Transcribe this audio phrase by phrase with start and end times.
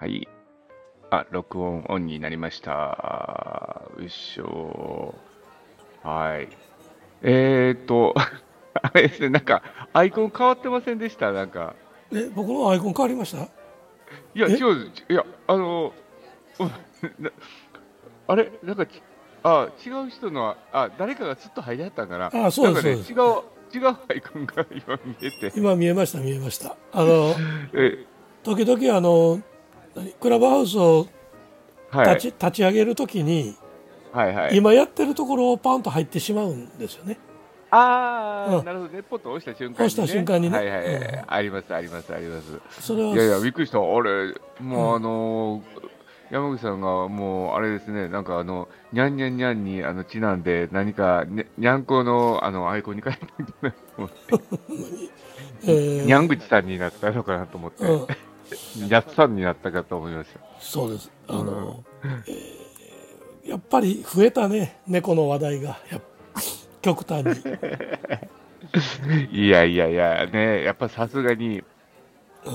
[0.00, 0.26] はい。
[1.10, 3.82] あ、録音オンになりました。
[3.98, 5.14] よいしょ。
[6.02, 6.48] はい。
[7.22, 8.14] えーっと、
[8.80, 11.32] あれですね、なんか、アイコン変わってませんでした？
[11.32, 11.74] なんか。
[12.12, 13.42] え僕のアイコン変わりました？
[13.42, 13.48] い
[14.40, 14.52] や、え？
[14.52, 15.92] 違う、いや、あの、
[18.26, 18.50] あれ？
[18.62, 19.02] なんかち、
[19.42, 22.30] あ、違う人の、あ、誰かがずっと入りはったんかな？
[22.46, 25.52] あそうですなんかね、そ違う、違うアイコンが今見えて。
[25.56, 27.34] 今見えました見えましたあの
[27.74, 28.06] え、
[28.44, 29.42] 時々あの何
[30.20, 31.06] クラブハウスを
[31.90, 32.14] はい。
[32.14, 33.56] 立ち,、立ち上げるときに
[34.12, 34.56] はいはい。
[34.56, 37.18] 今やってるところをパンと入ってしまうんですよね
[37.70, 39.02] ああ、うんなるほどね。
[39.02, 39.84] ポッと押した瞬間に、ね。
[39.86, 40.94] 押した瞬間にねはいはいはい。
[40.94, 42.60] うんあります、あります、あります。
[42.80, 43.78] それはいやいや、びっくりした。
[43.78, 45.90] あれ、もうあのー
[46.30, 54.16] 山口さんがもう、あれですね、なんかあの、にゃんにゃんにゃんにあのちなんで、何か、ね、にゃんこのあのアイコンに変えたいな思って
[55.66, 58.06] えーにゃん口さんになったのかなと思って、うん、
[58.76, 60.40] にゃっさんになったかと思いました。
[60.60, 61.84] そうですあの、
[62.26, 62.60] えー
[63.50, 65.78] やっぱり増えたね猫の話題が
[66.82, 67.32] 極端に
[69.46, 71.64] いやいやいや、ね、やっぱさすがに、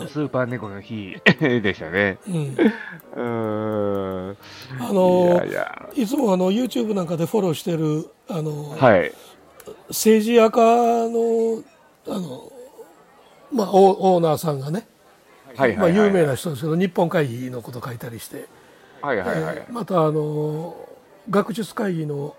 [0.07, 2.17] スーパー猫の日 でしたね。
[2.27, 4.37] うんうーん。
[4.79, 9.11] あのいやいつもあの YouTube なんかでフォローしてるあの、はい。
[9.89, 11.63] 政治家の
[12.07, 12.51] あの、
[13.51, 14.87] まあ、オオーナーさんがね、
[15.55, 15.95] はいはい、まあ、はい。
[15.95, 18.47] 有名な人ですけど日本会議のこと書いたりして、
[19.01, 19.55] はいはいはい。
[19.57, 20.75] えーまたあの
[21.27, 22.35] 学術会議の、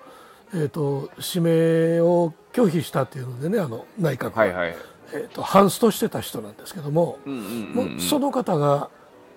[0.54, 4.76] えー、と指名を拒否したっていうのでねあの内閣が、はいはい。
[5.12, 8.90] えー、とハンストしてた人なんですけども、うんうんもうその方が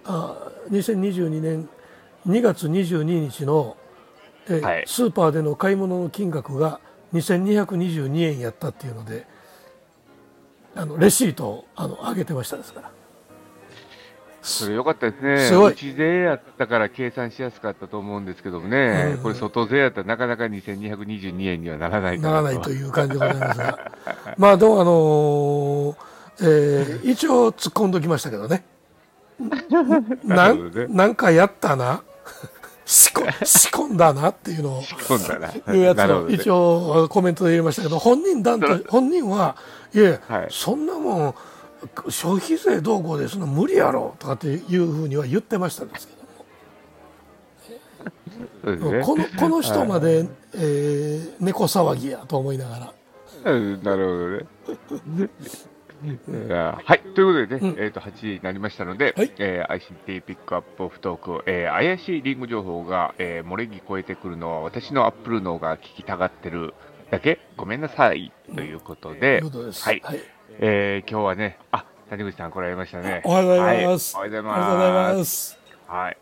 [0.05, 1.69] あ2022年
[2.27, 3.77] 2月22日の、
[4.47, 6.79] えーはいスーパーでの買い物の金額が
[7.13, 9.25] 2222円やったっていうので
[10.75, 12.91] あのレシートをあの上げてましたですから
[14.41, 15.37] それ良かったですね。
[15.37, 15.73] すごい。
[15.73, 19.23] 内税やったから計算しやすかったと思うんですけどもね、うん。
[19.23, 23.91] これ外税やったらなかなか2222円にはならないかならないという感じでございますが。
[24.37, 25.95] まあでもあのー
[26.41, 28.63] えー一応突っ込んどきましたけどね。
[30.23, 32.01] なねんなんかやったな。
[32.85, 34.81] 仕込仕込んだなっていうのを。
[35.73, 39.55] いうやつを一応コメントで入れましたけど本人だんと本人は
[39.93, 40.47] いや、はい。
[40.49, 41.35] そんなもん
[42.09, 46.19] 消費税どうこうですの無理やろとかっていうふうには言ってましたですけ。
[48.65, 52.93] どもこのこの人まで、えー猫騒ぎやと思いなが
[53.45, 54.69] らうんなるほ
[55.05, 55.29] どね。
[56.03, 57.01] はい。
[57.13, 66.73] ということでね、えっ、と、8時になりましたので、はいえー ICT ピックアップオフトーク、えー怪しいリンゴ情報が、えー漏れ聞こえてくるのは、私のアップル脳が聞きたがってる
[67.11, 68.31] だけ、ごめんなさい。
[68.55, 69.41] ということで。
[69.41, 70.01] はい
[70.61, 73.21] えー今日はね、あ、谷口さん来られましたね。
[73.23, 74.17] おはようございます。
[74.17, 75.13] はいおはようございま。
[75.17, 75.59] ますす。
[75.87, 76.17] はい。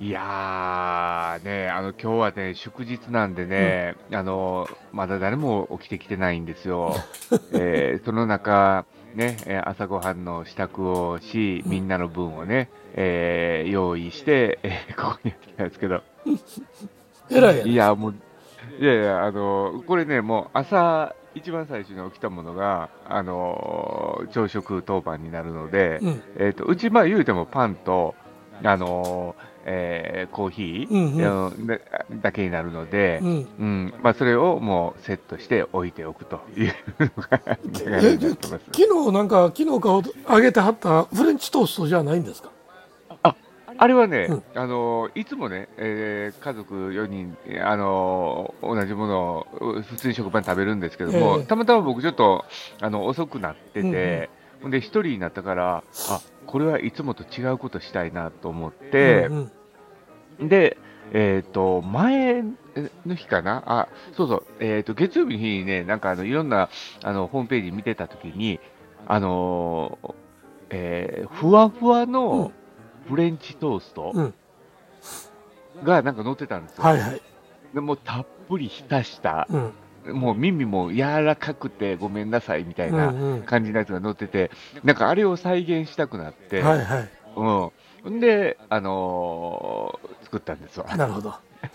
[0.00, 6.92] いやー、ね、あの、今日はね、祝日なんでね、あの、まだ誰も起きてきてないんですよ。
[7.54, 8.84] えーその中、
[9.14, 16.02] ね、えー朝ごはんの支度をし、みんなの分をね、えー用意して、えーここにやってきたんですけど、
[17.30, 17.70] えらいやね。
[17.70, 18.14] いや、もう、
[18.80, 26.22] いやいや、あの、これね、もう朝、一番最初に起きたものが、あの、朝食当番になるので、うん。
[26.38, 28.14] えっ、と、うち、まあ言うてもパンと、
[28.64, 31.78] あのえーコーヒー、うんうんだ
[32.22, 33.48] だけになるので、うん。
[33.58, 37.38] うん、まあそれをもうセットして置いておくというのが。
[38.72, 42.50] 昨日なんか昨日か揚げてはったフレンチトーストじゃないんですか？
[43.78, 44.42] あれはね、うん。
[44.54, 51.40] あのいつもね、えー家族4人、あの同じものを普通に食パン食べるんですけども、え。
[51.42, 52.44] えたまたま僕ちょっと
[52.80, 54.30] あの遅くなってて、
[54.62, 59.52] ほんで1人になったから、あこれはいつもと違うことしたいなと思って、うん
[60.40, 60.76] で、
[61.12, 62.44] えっ、と、前
[63.06, 63.62] の日かな？
[63.66, 66.68] あ、そうそう、えっ、と、月曜日の日にね、なんかあの、いろんな、
[67.02, 68.60] あの、ホームページ見てたときに、
[69.06, 70.14] あのー
[70.70, 72.12] えーふわふわうん。
[72.12, 72.52] の
[73.08, 74.34] フレンチトーストうん。
[75.84, 76.84] がなんか載ってたんですよ。
[76.84, 77.20] はいはい。
[77.74, 79.46] でもうたっぷり浸した、
[80.06, 80.20] うん。
[80.20, 83.42] もう耳も柔らかくてごめんなさいみたいうんなうん。
[83.42, 84.50] 感じのやつが載ってて、
[84.84, 87.08] なんかあれを再現したくなって、はいはい。
[88.06, 88.16] うん。
[88.16, 90.94] んで、あのー作ったんですわ。
[90.96, 91.30] なるほど。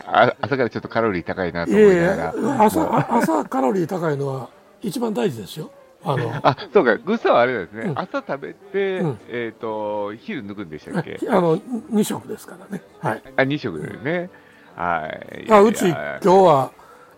[0.06, 2.50] あ朝からちょっとカロリー高いなとい思いやないがら。
[2.56, 4.50] や、朝、朝カロリー高いのは
[4.81, 5.71] 一番大事ですよ。
[6.05, 11.17] あの、あ、そうか、グッサはあれですね、うん朝食べて、うんえっ、と、昼抜くんでしたっけ？
[11.29, 11.59] あの、
[11.89, 12.83] 二食ですからね。
[13.00, 13.23] はい。
[13.38, 14.29] あ、2食ですね。
[14.75, 15.47] はい。
[15.51, 16.71] あ、うちい今や日は、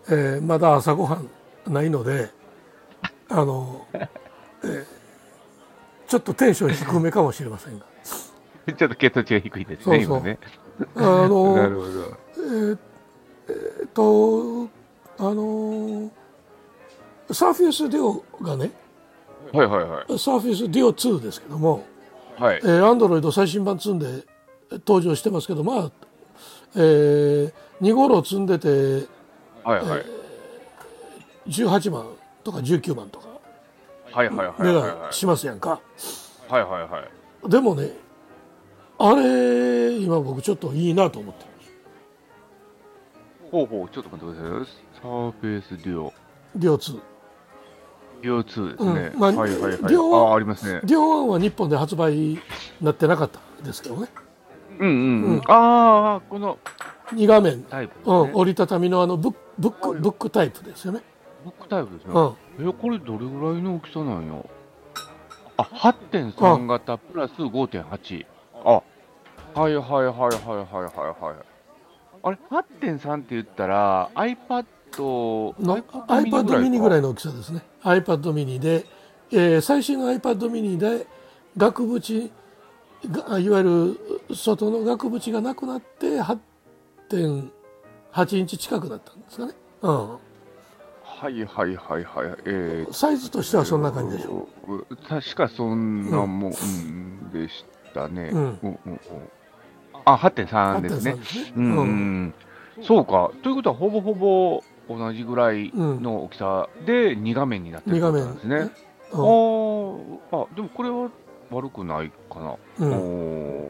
[0.08, 1.28] えーまだ朝ごはん
[1.72, 2.30] ないので、
[3.28, 4.84] あの、えー
[6.06, 7.84] ちょっとテンション低めかもしれませんが。
[8.76, 10.38] ちょっと血糖値が低いですね、そうそう今ね。
[10.94, 11.88] あの なるほど。
[11.88, 12.78] えー
[13.48, 14.68] えーっと
[15.18, 16.10] あの
[17.32, 18.70] サーフェイスデュオがね
[19.52, 20.18] はいはいはい。
[20.18, 21.84] サーフェイスデュオ2ですけども、
[22.38, 22.66] はいえ。
[22.66, 24.24] ー、アンドロイド最新版積んで
[24.70, 25.90] 登場してますけどまあ、
[26.74, 28.68] えー、2頃積んでて
[29.64, 30.06] はいはい。
[31.48, 32.06] 18万
[32.44, 33.28] とか19万とか
[34.12, 35.12] はいはいはい値はいはい段。
[35.12, 35.80] しますやんか
[36.48, 37.04] はいはいは
[37.46, 37.50] い。
[37.50, 37.90] でもね
[38.98, 41.50] あれ今僕ちょっといいなと思ってる
[43.50, 44.74] ほうほう、ちょっと待ってください。
[45.00, 46.12] サーフェイスデュオ。
[46.56, 47.00] デュオ2
[48.22, 49.12] デュオ2ですね。
[49.14, 49.70] うんまあはいはいはい。
[49.70, 50.80] デュオああ、ありますね。
[50.84, 52.38] デュオ1は日本で発売に
[52.80, 54.08] なってなかったんですけどね
[54.78, 55.42] うんうんううんん。
[55.46, 56.58] ああ、この
[57.12, 58.32] 2画面、タイプですうん、ね。
[58.34, 61.02] 折りたたみのあのブックブックブックタイプですよね、
[61.44, 62.12] ブックタイプですね。
[62.14, 64.32] うん、え、これどれぐらいの大きさなんや？
[65.58, 68.26] あ、8.3型プラス5.8。
[68.64, 68.82] あ、
[69.58, 70.30] はいはいはいはいはいは
[71.20, 71.36] いはい。
[72.22, 74.64] あれ、8.3って言ったら iPad、
[74.98, 78.84] の iPad mini ぐらいの大きさですね iPad mini で、
[79.30, 81.06] えー最新の iPad mini で
[81.56, 82.30] 額縁
[83.10, 83.98] がいわゆ
[84.28, 89.52] る外の額縁がなくなって8.8インチ近くなったんですかね、
[89.82, 90.18] う
[91.16, 92.36] はいはいはいはい。
[92.44, 94.96] えん、サイズとしてはそんな感じでしょう。
[95.08, 98.28] 確かそんなもん、うん、でしたね。
[98.32, 99.00] うんうんうんうん
[100.04, 101.14] あ、8.3 8.3ですね。
[101.14, 102.34] ですね、うん、うん、
[102.82, 103.30] そうか。
[103.42, 108.56] ということは、ほぼほぼ同じぐらいの大きさで2画面になってる2画面なんですね。
[109.12, 111.10] あうんーあ、でもこれは
[111.50, 112.56] 悪くないかな。
[112.80, 113.68] うん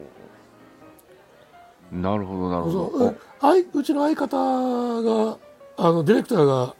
[2.01, 2.85] なるほど、なるほど。
[2.87, 4.35] うんあいうちの相方
[5.03, 5.37] が
[5.77, 6.75] あのディレクターが、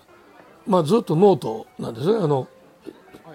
[0.66, 2.48] まあ、ずっとノートなんですねあの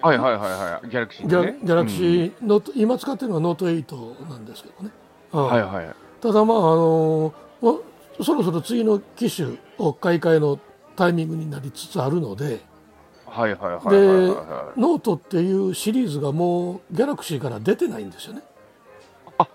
[0.01, 0.89] あはいはいはいはい。
[0.89, 1.57] ギャラクシーギャ,、のね。
[1.63, 4.91] ギャラクシーノート、今使ってるのはノート8なんですけどね、
[5.31, 5.95] うんはいはい。
[6.21, 7.75] ただまああのま
[8.21, 10.59] そろそろ次の機種を買い替えの
[10.95, 12.61] タイミングになりつつあるので
[13.25, 14.79] はいはいはい。
[14.79, 18.43] ノートっていうシリーズがもうギャラクシーから出てないんですよね。
[19.39, 19.47] あ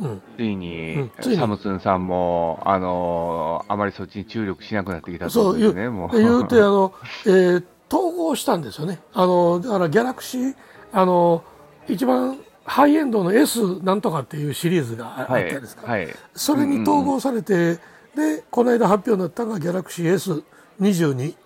[0.00, 6.16] うん、ついに、うんついにサムスンさんも、あのーあまりそっちに注力しなくなってきたというですね、もう。
[6.16, 6.92] 言うてあの、
[7.26, 8.98] えー統合したんですよね。
[9.12, 10.56] あのだからギャラクシー
[10.92, 11.44] あの
[11.86, 15.86] 一番ハイエンドの S なんとかっていうシリーズがああったですか。
[15.86, 16.08] はい。
[16.34, 17.78] それに統合されて、
[18.14, 20.42] でこの間発表になったのがギャラクシー
[20.80, 21.36] S22 っ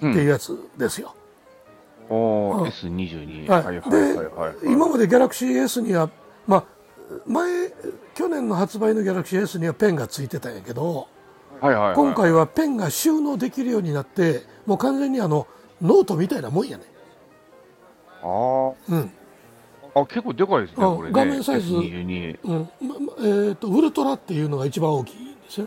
[0.00, 1.14] ていうやつですよ。
[2.08, 3.48] おー、うん S22。
[3.48, 4.54] はいはいはいではいはい。
[4.64, 6.10] 今までギャラクシー S には、
[6.46, 6.64] まあ、
[7.26, 7.70] 前
[8.14, 11.08] 去年の発売のギャラクシー S にはペンがついてたんやけど
[11.60, 15.48] はいはいはい、今回はペンが収納できるようになってもう完全にあの
[15.82, 16.84] ノートみたいなもんやね、
[18.22, 19.12] あーうん
[19.94, 21.14] あ、結構でかいですね、うんこれね。
[21.14, 22.38] 画面サイズ S22。
[22.44, 25.66] うんえー、とウルトラっていうのが一番大きいんですよ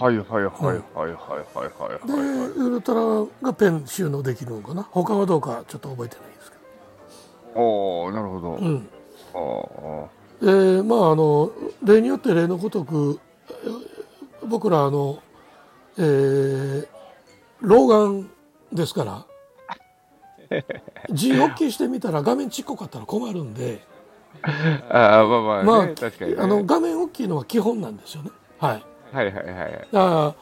[0.00, 2.48] はいはいはいはいはいはいはいではいはい。
[2.50, 4.82] ウルトラがペン収納できるのかな？
[4.90, 6.56] 他はどうかちょっと覚えてないですけ
[7.54, 8.40] おー、なるほど。
[8.40, 8.88] ど、うん
[9.34, 11.50] あーでまああの
[11.82, 13.20] 例によって例のごとく
[13.50, 15.18] えー僕らあの、
[15.98, 16.88] えー
[17.60, 18.28] 老眼
[18.72, 19.24] ですから
[21.10, 23.82] 字大きいしてみたら画面ちっこかったら困るんで、
[24.90, 26.42] あー、まあまあ、ね、まあ確かに、ね。
[26.42, 28.30] あの画面大きいのは基本なんですよね。
[28.64, 29.72] はい、はいはいはい。
[29.72, 30.34] だから、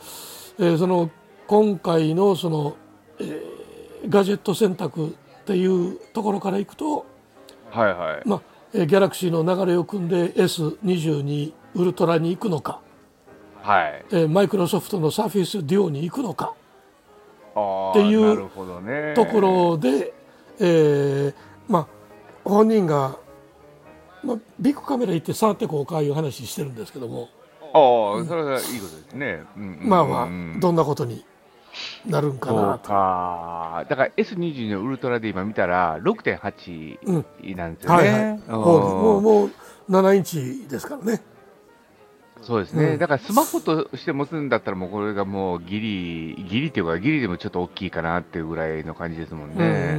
[0.59, 1.11] えーその
[1.47, 2.77] 今回のその、
[3.19, 3.53] えー
[4.09, 5.11] ガジェット選択っ
[5.45, 7.07] ていうところからいくと、
[7.71, 8.29] はいはい。
[8.29, 8.41] まあ
[8.75, 12.81] えーギャラクシーの流れを組んで S22 ウルトラに行くのか、
[13.63, 14.05] はい。
[14.11, 16.55] えーマイクロソフトのサーフィスデュオに行くのか
[17.91, 19.15] っていうなるほどね。
[19.15, 20.13] ところで、
[20.59, 21.35] えー
[21.69, 21.87] まあ
[22.45, 23.17] 本人が、
[24.25, 27.29] まあ、ビッグカメラ行って触ってこうかいう話してるんですけども、
[27.75, 29.45] ああ、それはいいことですね。
[29.57, 30.29] うんうんうんまあまあ
[30.61, 31.25] どんなことに
[32.07, 32.89] なるんかなと。
[32.89, 33.87] か。
[33.89, 37.97] だから S22 のウルトラで今見たら6.8うんなんですよね。
[37.97, 39.51] はいはい、うんもうもう
[39.91, 41.23] 7インチですからね。
[42.43, 49.95] そうですね、うんだからスマホとして持つんだったら、もうこれがもうギリ、ギリっていうか、ギリでもちょっと大きいかなっていうぐらいの感じですもんうんね。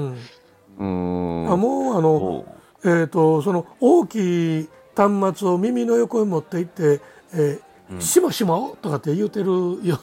[0.77, 1.51] うんうん。
[1.53, 2.46] あもうあの、
[2.84, 7.00] えー、とその大きい端末を耳の横に持っていって
[7.34, 9.50] 「えーしもしも」とかって言うてる
[9.84, 10.00] よ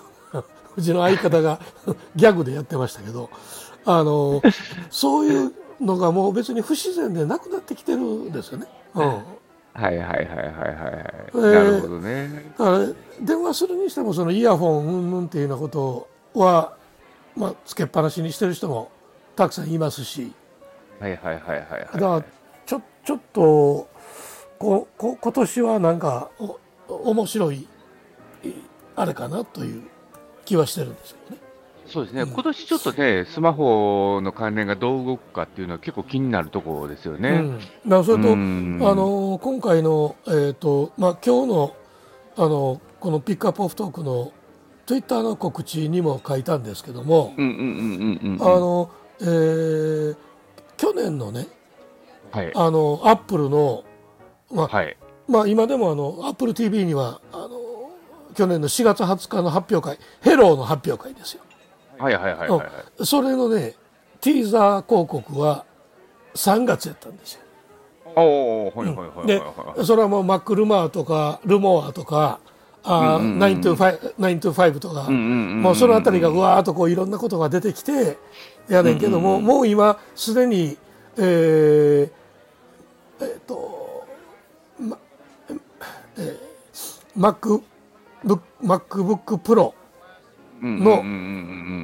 [0.76, 1.60] う ちの相方が
[2.14, 3.30] ギャグでやってましたけど
[3.84, 4.42] あの
[4.90, 8.66] そういうのがもう別に不自然でなくなってきてるんですよね。
[8.94, 9.22] うん
[9.72, 11.32] はいはいはいはいはいはい。
[11.32, 12.52] ーなるほどね。
[12.58, 12.78] だから
[13.20, 16.74] 電話するにしてもそのイヤホンうんぬんっていうようなことは、
[17.36, 18.90] まあ、つけっぱなしにしてる人も
[19.36, 20.32] たくさんいますし
[20.98, 21.88] はいはいはいはいはい。
[21.94, 22.24] だから
[22.66, 23.88] ちょちょっと
[24.58, 26.58] ここ今年はなんかお
[26.94, 27.66] 面白いい
[28.96, 29.82] あれかなという
[30.44, 31.42] 気はしてるんですけどね。
[31.86, 37.42] そうですね、うん今年ちょっとね、スマホの関連がどう動くかっていうのは結構気になるところですよね。
[37.84, 41.76] うん、それと、うんあの今回の、えーとまあ、今日の
[42.36, 44.32] あのこのピックアップオフトークの
[44.86, 47.34] ツイッターの告知にも書いたんですけども。
[47.36, 50.16] あのえー
[50.76, 51.46] 去年のね
[52.30, 52.52] はい。
[52.54, 53.84] あのアップルの、
[54.50, 54.96] まあはい。
[55.30, 57.50] まあ、今でもあのアップル TV にはあの
[58.34, 61.42] 去年の4月20日の発表会ヘローの発表会ですよ。
[61.98, 62.64] はいはいはいはいは
[63.00, 63.06] い。
[63.06, 63.74] それのね
[64.20, 65.64] ティーザー広告は
[66.34, 67.40] 3月やったんですよ。
[68.16, 69.84] おおはいはいはいはいではい。
[69.86, 72.40] それはもうマックルマーとかルモアとか
[72.82, 73.42] あうんうんうん。
[73.42, 78.18] ー9 to 5とかうんうんうんうんもうそのあたりがうわーっとこういろんなことが出てきて
[78.68, 80.76] やねんけども、もう今すでに
[81.16, 82.10] えー
[83.20, 83.79] えーとま
[86.20, 87.62] えー、Mac
[88.24, 89.72] Book MacBook Pro
[90.60, 91.02] の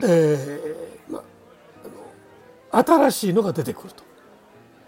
[0.05, 1.23] えーま
[2.75, 4.05] あの新しいのが出てくると。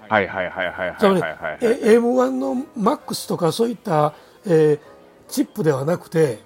[0.08, 1.58] はいはいはいはいつまりはいはいはい。
[1.60, 4.14] え M1 の MAX とかそういった、
[4.46, 4.80] えー
[5.28, 6.38] チップではなくて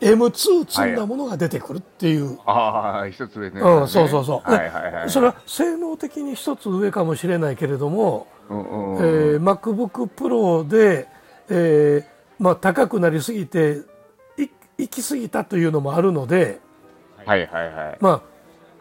[0.00, 3.60] M2 積んだものが出てくるっていう、ああ、一つ上ね。
[3.60, 5.04] うん、そうそうそう、はいはいはい。
[5.04, 11.06] でそれは性能的に一つ上かもしれないけれども、うんうんえうん、ー MacBook Pro で、
[11.48, 12.13] えー
[12.44, 13.78] まあ、高くなりすぎて
[14.36, 16.60] い行き過ぎたというのもあるので、
[17.24, 17.98] はいはいはい。
[18.00, 18.22] まあ、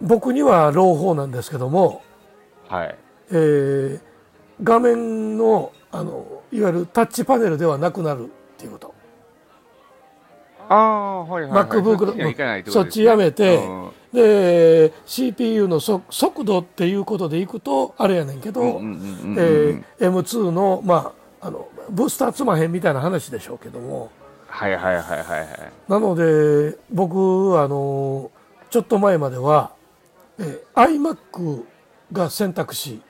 [0.01, 2.01] 僕には朗報なんですけども、
[2.67, 2.98] はい。
[3.32, 4.00] えー
[4.62, 8.27] 画面のあのいわゆるタッチパネルではなくなるっ
[8.58, 8.93] ていうこと。
[10.70, 11.67] ああ、はいはいはい。
[11.67, 24.10] MacBook そっちやめて、うんで CPU の速速度っていうことでいくとあれやねんけど、うんうんうんうんえー M2 の,、まあ、あのブースター積まへんみたいな話でしょうけども
[24.48, 25.72] はいはいはいはいはい。
[25.90, 28.32] なので僕あの
[28.70, 29.72] ちょっと前までは、
[30.40, 31.64] えー iMac
[32.12, 33.02] が選択肢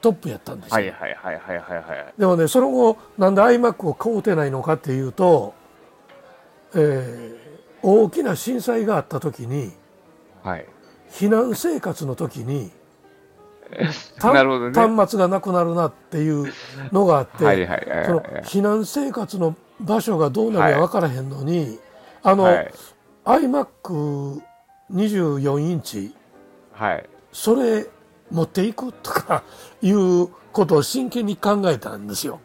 [0.00, 2.14] トップやったんですよ、はいはいはいはいはいはい。
[2.18, 5.54] でもねその後なんで iMac を買うてないのかっていうと、
[6.74, 7.46] えー
[7.82, 9.72] 大きな震災があった時に
[10.42, 10.66] はい。
[11.10, 12.75] 避難生活の時にた
[14.22, 14.96] なるほどね。
[14.96, 16.52] 端末がなくなるなっていう
[16.92, 17.44] のがあって、
[18.44, 21.78] 避難生活の場所がどうなるか分からへんのに、
[22.22, 22.72] あの、はい。
[23.24, 26.14] iMac24 インチ
[26.72, 27.04] はい。
[27.32, 27.86] それ
[28.30, 29.42] 持っていくとか
[29.82, 32.40] いうことを真剣に考えたんですよ。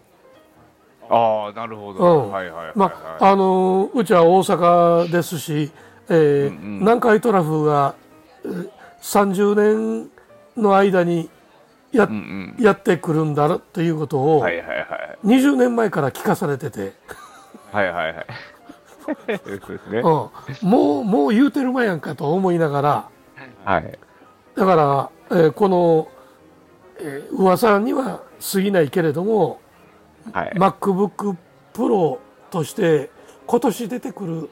[1.09, 2.03] ああ、なるほうど。
[2.23, 2.73] んはいはいはいはい。
[2.75, 5.71] まあ、あのうちは大阪ですし、
[6.09, 7.95] えーうんうん南海トラフが
[8.43, 8.69] えー
[9.01, 9.55] 30
[10.01, 10.09] 年
[10.57, 11.29] の間に
[11.91, 14.23] や,、うんやってくるんだということうん。
[14.23, 14.83] をはいはいは
[15.23, 15.27] い。
[15.27, 16.93] 20年前から聞かされてて、
[17.71, 18.25] はいはいはい。
[19.05, 19.99] そうですね。
[19.99, 20.31] うん、も
[21.01, 23.09] うもう言うてる前やんかと思いながら
[23.65, 23.99] はい。
[24.55, 26.07] だから、えーこの、
[26.99, 28.21] えー噂には
[28.53, 29.59] 過ぎないけれども、
[30.33, 30.51] はい。
[30.55, 31.35] MacBook
[31.73, 32.19] Pro
[32.51, 33.09] として
[33.47, 34.49] 今年出てくる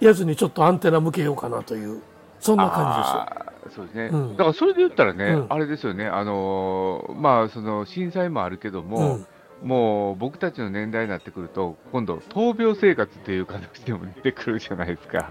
[0.00, 2.00] やつにちょっとアンテナ向けようかなという
[2.40, 3.49] そんな感じですよ。
[3.68, 4.30] そうですね、うん。
[4.36, 5.46] だからそれで言ったらね、うん。
[5.50, 9.26] あれですよね、あのーまあ、その震災もあるけどうも、ん。
[9.62, 15.30] もう僕たちの年代になってくると、今度、闘病生活っていう形でも出てくるじゃないですか。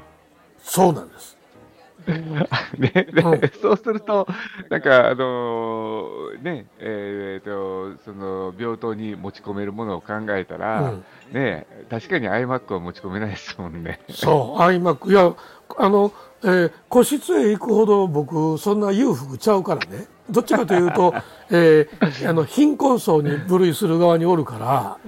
[0.59, 1.37] そうなんです。
[2.77, 3.49] ねでうん。
[3.61, 4.27] そうすると、
[4.69, 11.03] なんか、あのーねえーと、その病棟に持ち込めるものを考えたら、うん。
[11.33, 13.99] ね、確かに iMac は持ち込めないですもんね。
[14.09, 15.33] そう iMac いや
[15.77, 16.11] あの、
[16.43, 20.07] えー個室へ行くほど僕そんな裕福ちゃうからね。
[20.29, 21.13] どっちかというと、
[21.51, 24.57] えーあの貧困層に分類する側におるか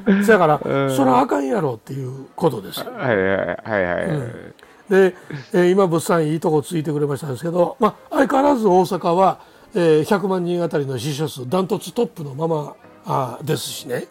[0.06, 0.96] らだからうん。
[0.96, 2.92] それはあかんやろっていうことですよ。
[2.92, 4.06] はいはいはいはい。
[4.08, 4.54] うん。
[4.90, 5.16] で、
[5.54, 9.40] えー今物産いいとこついてくれましたんですけど、まあ、相変わらず大阪は、
[9.74, 12.74] えー100万人あたりの死者数ダントツトップのまま
[13.06, 14.08] あーですしね、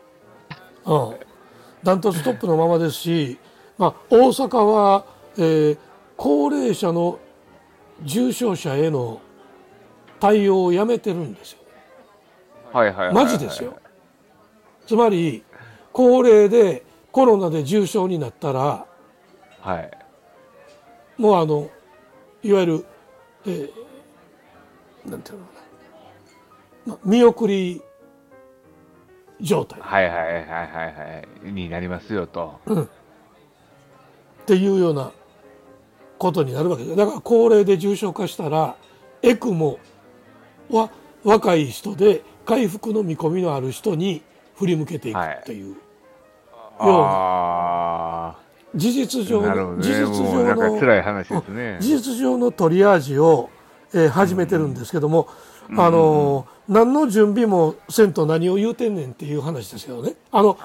[0.87, 1.15] うん、
[1.83, 3.39] ダントツトップのままですし、
[3.79, 5.05] まあ、大阪は、
[5.37, 5.77] えー
[6.23, 7.19] 高齢者の
[8.03, 9.23] 重症者への
[10.21, 11.61] 対応をやめてるんですよ
[12.75, 13.15] はいはいはいはい。
[13.25, 13.75] マジですよ。
[14.87, 15.43] つまり
[15.95, 18.87] 高齢でコロナで重症になったら
[19.63, 19.91] はい。
[21.17, 21.71] もうあの
[22.43, 22.87] いわゆる、
[23.47, 25.53] えーなんていうのか
[26.87, 27.81] な、まあ、見送り
[29.41, 31.51] 状態っはいはいはいはいはい。
[31.51, 32.61] になりますよと。
[34.45, 35.13] ていうような
[36.21, 36.97] ことになるわけです。
[36.97, 38.77] だから高齢で重症化したら
[39.23, 39.79] エクモ
[40.71, 40.91] は
[41.25, 44.23] 若い人で回復の見込みのある人に
[44.57, 45.73] 振り向けていくはいとい。
[45.73, 45.77] う、
[46.79, 48.37] あ
[48.75, 49.41] 事実あ、上。
[49.43, 51.81] の事実上の。
[51.81, 53.49] 事実上のトリアージを、
[53.95, 55.27] えー始めてるんですけども、
[55.71, 60.15] あのー何の準備もせんと何を言うてんねんっていう話ですけどね。
[60.31, 60.57] あの、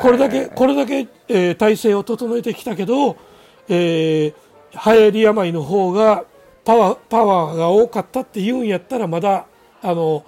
[0.00, 3.16] これだけこれだけ、えー体制を整えてきたけど、
[3.68, 4.34] えー、
[4.84, 6.24] 流行り病の方が
[6.64, 9.46] パワーパワーが多かったって言うんやったらまだ
[9.82, 10.24] あの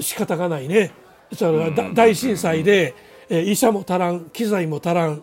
[0.00, 0.92] 仕方がないね。
[1.32, 2.94] それはだ大震災で、
[3.28, 5.22] えー医者も足らん機材も足らん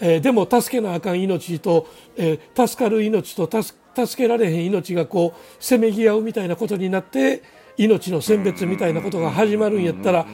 [0.00, 7.42] えーでも助けなあかん命と、えー助かる命と助助けられへん命がこうせめぎ合うみたいなことになって
[7.76, 10.26] 命の選別みたいなことが始まるんやったら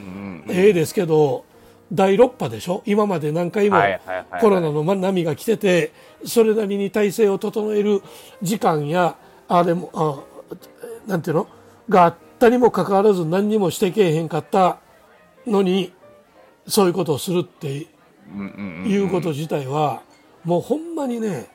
[0.49, 1.45] ええですけど
[1.91, 2.81] 第6波でしょ？
[2.85, 3.77] 今まで何回も
[4.39, 5.91] コロナの波が来てて
[6.25, 8.01] それなりに体制を整える
[8.41, 9.15] 時間や
[9.47, 10.19] あれもあ
[11.07, 11.47] なんていうの？
[11.89, 14.77] があったにもかかわらず何にもしてけえへんかった
[15.45, 15.91] のに
[16.67, 17.67] そういうことをするって
[18.87, 20.01] いうこと自体は
[20.45, 21.49] もうほんまにね、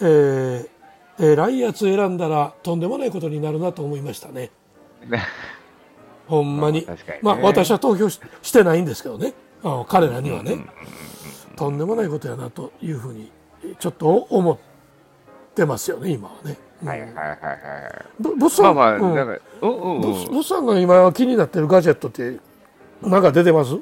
[0.00, 0.68] えー
[1.18, 4.50] えらいやつ選んだらとんでもないことになるなと思いましたね
[5.06, 5.22] ね
[6.26, 6.86] ほんまに。
[7.22, 9.34] まあ私は投票ししてないんですけどね。
[9.62, 10.64] あの彼らにはね。
[11.56, 13.30] とんでもないことやなというふうに
[13.78, 14.58] ちょっと思っ
[15.54, 16.56] てますよね今はね。
[16.84, 18.22] はいはいはいはい。
[18.22, 19.14] ぶ物産まあまあ、うん。
[19.14, 20.66] なんか、うんうんうん。
[20.66, 22.38] が今気になってるガジェットって
[23.02, 23.78] なんか出てます？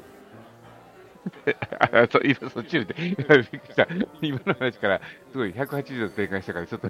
[1.79, 3.87] あ そう今そっちで、今びっくりした。
[4.21, 6.89] 今の話から、すごい180度転換したから、ちょっと、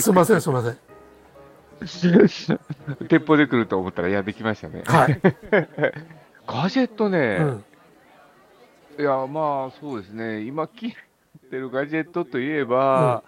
[0.00, 0.78] すいませんすいません
[3.08, 4.82] 鉄砲で来ると思ったら、いや、できましたね。
[4.86, 5.20] はい、
[6.46, 7.64] ガジェットね、うん、
[8.98, 10.98] いや、まあ、そうですね、今、気にな
[11.46, 13.22] ってるガジェットといえば、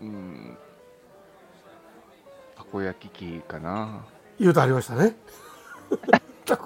[0.00, 0.56] うん、
[2.56, 4.04] たこ焼き器かな。
[4.38, 5.16] 言うとありましたね。
[6.50, 6.56] あ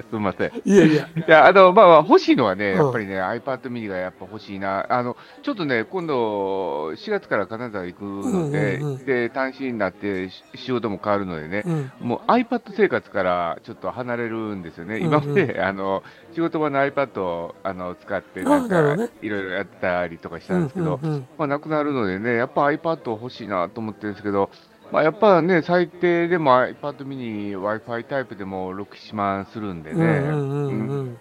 [0.00, 0.52] すみません。
[0.64, 2.76] いやいやいや、あの、まあまあ、欲しいのはね、うん。
[2.76, 4.86] やっぱりね、iPad mini がやっぱ欲しいな。
[4.88, 9.04] あの、ちょっとね、今度、4月から金沢行くので、うんうんうん。
[9.04, 11.92] で、単身になってし仕事も変わるのでね、うん。
[12.00, 14.96] もう iPad 生活からちょっと離れるんですよね。
[14.96, 15.06] うんうん。
[15.08, 21.26] 今まで、あの、仕事場の iPad をあの使って、あなんかいろいろやったりとかしたんですけど、うんうんうん。
[21.38, 24.50] まあ、なくなるのでね、やっぱ iPad 欲しいなと思ってるんですけど、
[24.92, 30.88] まあ、やっぱね、最低でも iPad mini、Wi-Fi タイプでも6、7万するんでね、うんうんうんうん。
[30.88, 31.18] うん。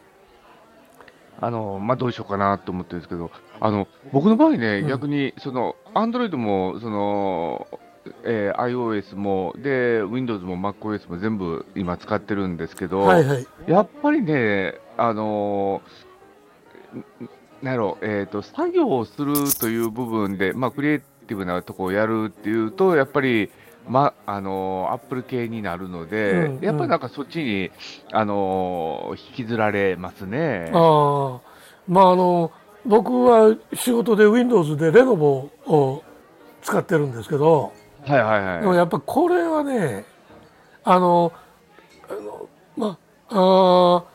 [1.40, 3.32] あの、まあ、どうしようかなと思ってるんですけど、
[3.62, 4.88] あの、僕の場合ね、うん。
[4.90, 7.68] 逆に、その、Android も、その、
[8.24, 13.48] えー iOS も、で、Windows も MacOS も全部今使ってるんですけど、はいはい。
[13.68, 15.82] やっぱりね、あの
[17.62, 23.52] なんやろう、えっ、と、作業をするという部分で、まあ、クリエイティブなとこをやるっていうと、やっぱり、
[23.88, 27.72] ま、あのー、アップル系になるので、うんうんやっぱりなんかそっちに、
[28.12, 30.72] あのー引きずられますね。
[30.74, 31.39] ああ
[31.88, 32.52] まああの
[32.86, 36.04] 僕は仕事で Windows でレノボを
[36.62, 37.74] 使ってるんですけど
[38.06, 38.62] はいはいはい。
[38.62, 40.06] でもやっぱこれはね
[40.84, 41.32] あの
[42.10, 42.98] あのま
[43.30, 44.06] ああ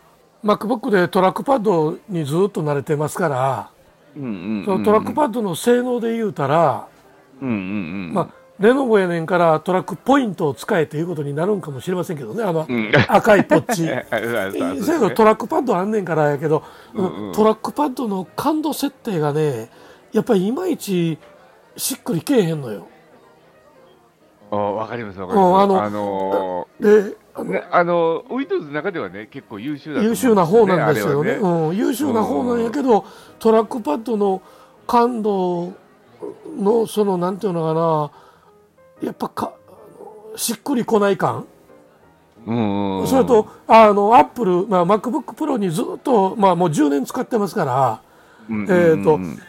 [0.45, 3.71] ー MacBook でトラックパッドにずっと慣れてますから
[4.17, 6.89] うんうんうんうんそのトラックパッドの性能で言うたら、
[7.43, 7.59] うんうんう
[8.11, 8.15] ん。
[8.15, 12.93] まあレノボやねんからトラックポイントを使えということになるんかもしれませんけどねあの、うん。
[13.09, 13.87] 赤いポッチ。
[14.67, 16.63] そうせやけどトラックパッドあんねんからやけど、
[16.95, 19.71] うんうんトラックパッドの感度設定がね
[20.13, 21.19] やっぱりいまいち
[21.77, 22.87] しっくりけえへんのよ。
[24.51, 25.49] あわかりますわかります。
[25.49, 33.05] うんあのあのであのーね、あの、Windows の中ではね、結構優秀だと思うん優秀な方なんですよねあれはうん、優秀な方なんやけど
[33.39, 34.41] トラックパッドの
[34.87, 35.75] 感度
[36.59, 38.26] のそのなんていうのかな
[39.03, 39.55] やっぱか
[40.37, 41.47] しっくりこない感、
[42.47, 43.07] うん。
[43.07, 48.01] それとあのアップル、まあ、MacBookPro にずっと、まあ、もう10年使ってますから。
[48.49, 49.47] うんうんうん、えーと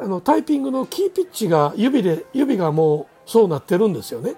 [0.00, 4.34] あのタイピングのキーピッチが指で指がもうそうなってるんですよね。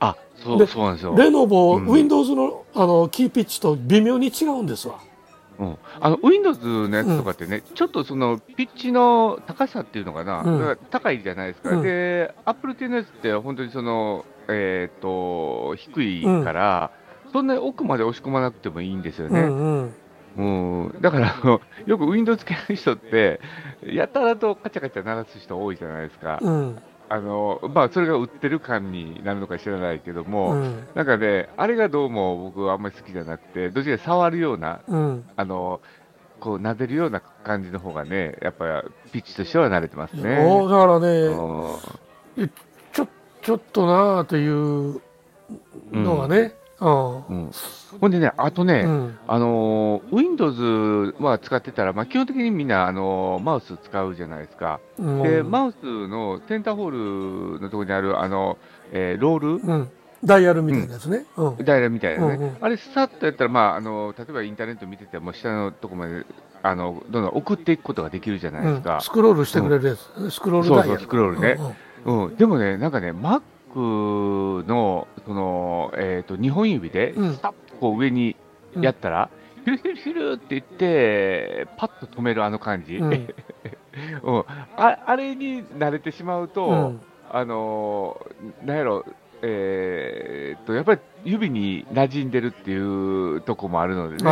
[0.00, 1.14] あ、そう、でそうなんですよ。
[1.16, 4.98] レノボ、うん Windows のあのキーピッチと微妙に違うんですわ。
[5.58, 10.78] うん、あの Windows のやつとかってね、ちょっとそのピッチの高さっていうのかな、うん。
[10.90, 11.82] 高いじゃないですか、うん。
[11.82, 16.90] で、Apple 系のやつって本当にその、えっ、と、低いから、
[17.32, 19.40] そんなに奥まで押し込まなくてもいいんですよね。
[19.40, 19.94] うんうん。
[20.34, 20.42] う
[20.88, 23.40] ん、だからあの、よく Windows 系の人って、
[23.84, 26.38] やたらとカチャカチャ鳴らす人多いじゃないですか。
[26.40, 26.78] うん
[27.12, 35.82] あのまあ、それが売ってる感になるのか知らないけども、うんなんかね、あれがどうも僕はあんまり好きじゃなくて、どっちか触るような、うんあの
[36.40, 40.38] こう撫でるような感じの方がね、やっぱりピッチとしては慣れてますね。
[40.42, 41.08] おだからね
[42.38, 42.50] うん
[42.94, 43.08] ちょ
[43.42, 45.02] ちょっとなあという
[45.92, 46.54] のがね。
[46.82, 47.44] うん。
[47.44, 47.50] うん。
[48.00, 49.18] ほんでね、あとね、うん。
[49.28, 54.80] あのー Windows は使ってたら、まあ、基本的にみんな、あのーマウス使うじゃないですか。
[54.98, 58.58] うんで、マウスのセンターホールのところにある、あの、
[58.92, 59.90] えーロール、うん。
[60.24, 61.24] ダイヤルみたいなやつね。
[61.36, 61.56] うん。
[61.64, 66.24] ダイヤルみたいなね、うんうんあれ、さっとやったら、まああの、例えばインターネット見てても、下のとこまで
[66.62, 68.94] あのどんどん送っていくことができるじゃないですか。
[68.96, 71.58] うんスクロールしてくれるやつ、スクロールダイヤルそうそうスクロールね
[72.04, 73.42] うん、でもね、なんかね、Mac
[73.80, 77.34] のその、えー、と2本指で、うん。
[77.34, 78.36] スタッとこう上に
[78.76, 79.30] やったら、
[79.64, 83.12] ヒュルヒュルヒュルって言って、パッと止めるあの感じ、う うん。
[83.12, 84.44] ん
[84.76, 87.00] ああれに慣れてしまうと、うん。
[87.30, 89.04] あのーなんやろ、
[89.42, 94.22] えーっと、やっぱり指に馴染んでるっていうとこもあるのでね、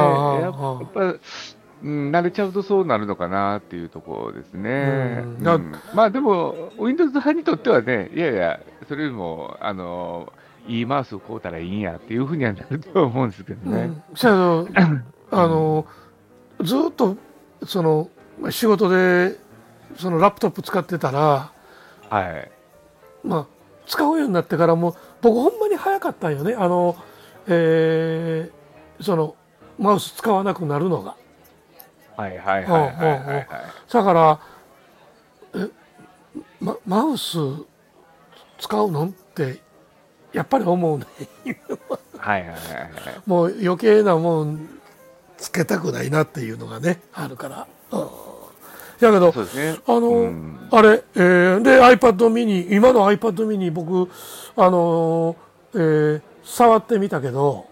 [1.82, 5.24] うん、慣れちゃうとそうなるのかなっていうところですね。
[5.40, 13.82] うんうんまあでも、Windows 派にとってはね、いやいや、それよりも、あのーいいマウスを買うたらいいんやっていうふうにはなると思うんですけどね。
[13.82, 14.98] うんせやけど
[15.32, 15.86] あの
[16.60, 17.16] ずっと
[17.64, 18.08] その
[18.50, 19.36] 仕事で
[19.96, 21.50] そのラップトップ使ってたら、
[22.08, 22.50] はい。
[23.24, 23.46] まあ、
[23.86, 26.96] 使うようになってからも僕ほんまに早かったんよねあの、
[27.48, 28.60] えー
[29.02, 29.34] その
[29.78, 31.16] マウス使わなくなるのが
[32.20, 33.46] はいはいはいはい。
[33.92, 34.40] だから
[35.54, 35.68] え、
[36.60, 37.38] ま、マウス
[38.58, 39.04] 使うの？
[39.06, 39.60] って
[40.32, 41.06] やっぱり思うね
[42.18, 42.60] はいはいはいはい。
[43.26, 44.68] もう余計なもん
[45.38, 47.66] つけたくないなっていうのがねあるから。
[47.92, 48.08] うん
[49.00, 49.78] やけどそうですね。
[49.86, 54.10] あの、うんあれ、えーで iPad mini 今の iPad mini 僕
[54.56, 57.66] あのーえー触ってみたけど、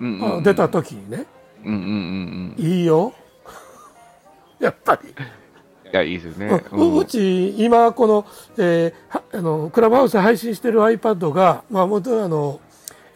[0.00, 1.26] うんうんうんあ出た時にね
[1.64, 2.64] うんうんうんうん。
[2.64, 3.12] いいよ
[4.64, 5.12] やっぱり、い
[5.92, 6.64] や、いいですよね。
[6.72, 8.26] ううち今この,、
[8.58, 12.60] えーはあのクラブハウスで配信してる iPad が、まあ、元々あの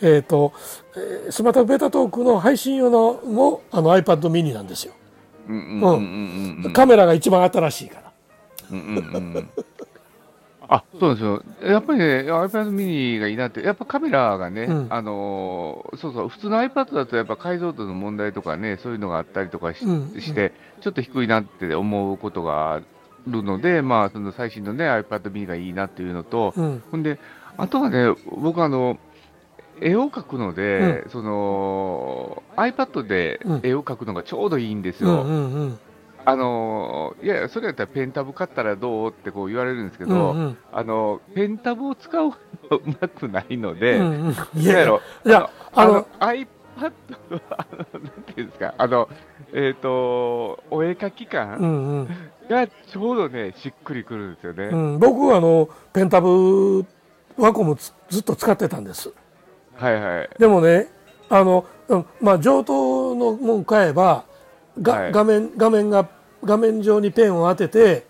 [0.00, 0.52] えーと
[0.96, 4.92] えースマートベータトークの配信用のもあの iPad mini なんですよ、
[5.48, 8.12] うんカメラが一番新しいから。
[8.70, 9.48] うんうんうん
[10.68, 14.86] あそうですよ、やっぱりね、iPad mini がいいなって、やっぱカメラがね、うん。
[14.90, 20.52] あのーそうそう、普通の iPad だとやっぱ解像度の問題とかね、そういうのがあったりとかし,、うんて、
[20.82, 22.80] ちょっと低いなって思うことがあ
[23.26, 26.82] るので、まあ、その最新のね、iPad mini がいいなっていうのと、うん。
[26.90, 27.18] ほんで、
[27.56, 28.98] あとはね、僕あの、
[29.80, 35.22] 絵を描くので、その iPad で絵を描くのがちょうどいいんですよ。
[35.22, 35.78] うんうんうん
[36.28, 40.58] あのいやそれやったらペンタブ買ったらどうってこう言われるんですけど、うんうん。
[40.70, 42.28] あのペンタブを使う
[43.00, 44.60] まくないので、うんうん。
[44.60, 46.46] いやいやろいやあのあの iPad
[46.80, 46.92] なん
[48.26, 49.08] ていうんですか、あの
[49.54, 52.08] えっ、と、お絵描きう感んうん。
[52.46, 54.64] がちょうどね、しっくりくるんですよね。
[54.64, 56.84] うん、僕はあのペンタブ
[57.38, 59.14] ワコムつずっと使ってたんです。
[59.76, 60.30] はいはい。
[60.38, 60.88] でもね
[61.30, 64.24] あの、うんまあ、上等のもん買えば
[64.82, 65.12] が、はい。
[65.12, 68.06] 画面画面が画面上にペンを当てて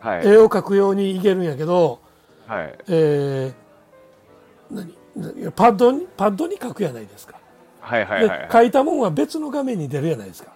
[0.00, 0.26] はい。
[0.26, 2.00] 絵を描くようにいけるんやけど、
[2.46, 2.78] はい。
[2.88, 3.68] えー
[4.70, 7.40] 何何パッドにパッドに描くやないですか、
[7.80, 8.38] はいはいはい。
[8.40, 10.52] で描いたもんは別の画面に出るやないですか、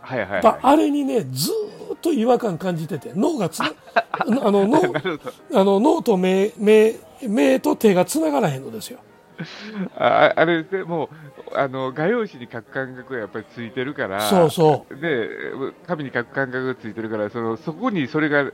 [0.00, 3.72] はいはいはあれにねずーっと違和感感じてて脳がつな
[4.12, 4.80] あの脳。
[5.52, 8.98] あの脳と目目目と手がつながらへんのですよ。
[9.96, 11.10] ああれでも
[11.52, 14.96] うあの画用紙に書く感覚がやっぱりついてるから、そうそう。
[14.96, 15.28] で
[15.86, 18.50] 紙に書く感覚がついてるから、そのそこにそれが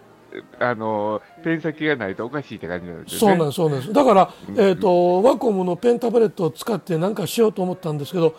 [0.58, 3.34] あのペン先がないとおかしいって感じなんですよね。
[3.34, 3.92] そうなんです、そうなんです。
[3.92, 8.34] だから、えっ、と、ワコムのペンタブレットを使って何かしようと思ったんですけど、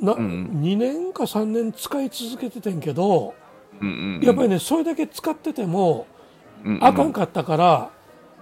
[0.00, 0.16] な、ん
[0.62, 3.34] 2年か3年使い続けててんけど、
[3.80, 6.06] うんうんうんやっぱりね、それだけ使ってても、
[6.64, 7.90] うんうんあかんかったから、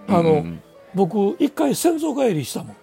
[0.07, 0.61] あの、うんうん
[0.95, 2.75] 僕、一回先祖返りしたもん。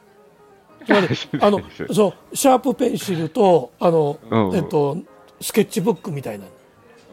[1.41, 1.61] あの
[1.93, 4.57] そうシャープペンシルとあの、うん。
[4.57, 4.99] えっと、
[5.41, 6.45] スケッチブックみたいな。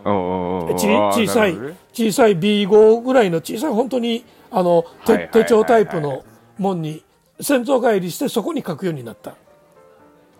[0.04, 1.56] 小さい
[1.94, 6.24] 小さい B5 ぐらいの小さい本当にあの手帳タイプの
[6.58, 7.04] もんに
[7.40, 9.36] 先祖返りしてそこに書くようになった。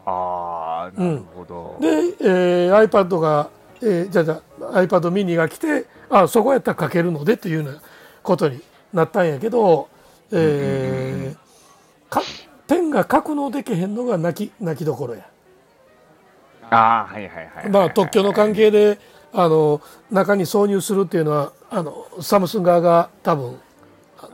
[0.06, 1.78] あーなるほど。
[1.80, 1.88] で、
[2.22, 3.50] えー iPad が、
[3.82, 7.82] えーじゃあじゃあ iPad mini が来てあそこやったら書けるのでっていうような
[8.24, 8.62] ことに
[8.94, 9.90] なったんやけど、
[10.32, 11.42] えー
[12.10, 12.22] か
[12.72, 15.30] ペンが書くのできへんのが泣き泣きどころや。
[16.70, 17.70] ああはいはいはいはい。
[17.70, 18.98] まあ、特許の関係で
[19.34, 23.60] あの中に挿入するっていうのはあのサムスン側が多分、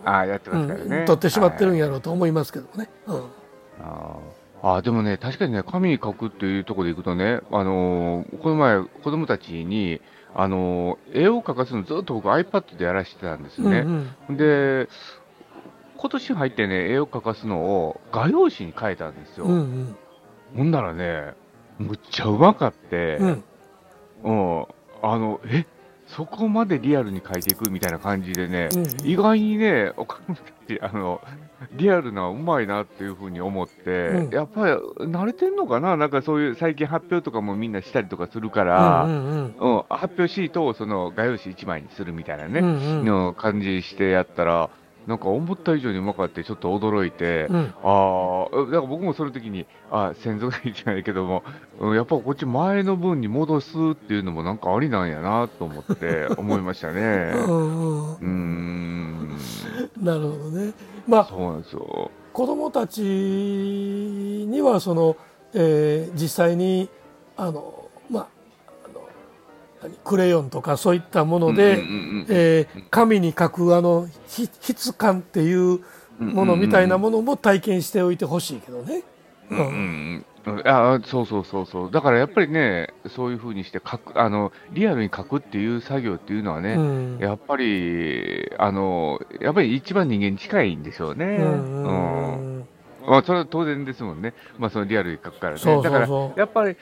[0.05, 0.97] ああやってますからね。
[0.99, 1.85] うん取ってしまってるんや。
[1.85, 2.91] やろうと思いますけどね。
[3.07, 9.99] うんあーあーでもね、確かにね、紙に書くっていうところでいくとね、あのーこの前、子供たちに、
[10.35, 13.79] あのー絵を描かすのずっと僕 iPad でやらせてたんですよね。
[13.79, 14.89] うんうんで、
[15.97, 19.45] 今年入ってね、絵を描かすのを画用紙に描いたんですよ。
[19.45, 19.95] うんうん。
[20.55, 21.33] ほんならね、
[21.79, 23.43] むっちゃうまかって、うん。
[24.23, 24.65] うん、
[25.03, 25.65] あの、え
[26.07, 31.21] そこまでリアルに描いていくみたいな感じでね、うん意外にね、岡本たち、あの、
[31.73, 34.33] リアルな、うまいなっていうふうに思って、うん。
[34.33, 34.73] やっぱり
[35.07, 35.97] 慣れてんのかな？
[35.97, 39.55] なんかそういう最近発表とかもみんなしたりとかするから、ううんん。
[39.59, 39.83] うん。
[39.89, 43.05] 発表シートをその画用紙1枚にするみたいなね、うんうん。
[43.05, 44.69] の感じしてやったら、
[45.07, 51.43] なんか思った以上にうまかって、ちょっと驚いて、うんああ、だから僕もその時に、あ先祖がいいじゃないけども、
[51.79, 57.33] うんやっぱこっち前の分に戻すっていうのもなんかありなんやなと思って 思いましたね。
[58.21, 59.29] うん
[60.01, 60.73] なるほどね。
[61.07, 62.11] まあそうなんですよ。
[62.33, 65.15] 子供たちにはその、
[65.53, 66.89] えー実際に
[67.37, 67.76] あの
[70.03, 71.79] クレヨンとかそういったもので、
[72.29, 75.79] えー紙に書くあの質感っていう
[76.19, 79.03] ものみたいなものも体験しておいてほしいけどね。
[79.51, 80.25] うんうんうん
[80.65, 81.91] あそうそうそうそう。
[81.91, 91.25] だからやっぱりね、そういうふうにして書く、あの、リアルに書くっていう作業っていうのはね、うんやっぱり、あの、やっぱり一番人間に近いんでしょうね。
[91.25, 91.91] うんう
[92.61, 92.67] ん
[93.07, 94.33] まあ、それは当然ですもんね。
[94.59, 95.59] まあ、そのリアルに書くからね。
[95.59, 95.91] そうそうそう。
[95.91, 96.75] だから、やっぱり、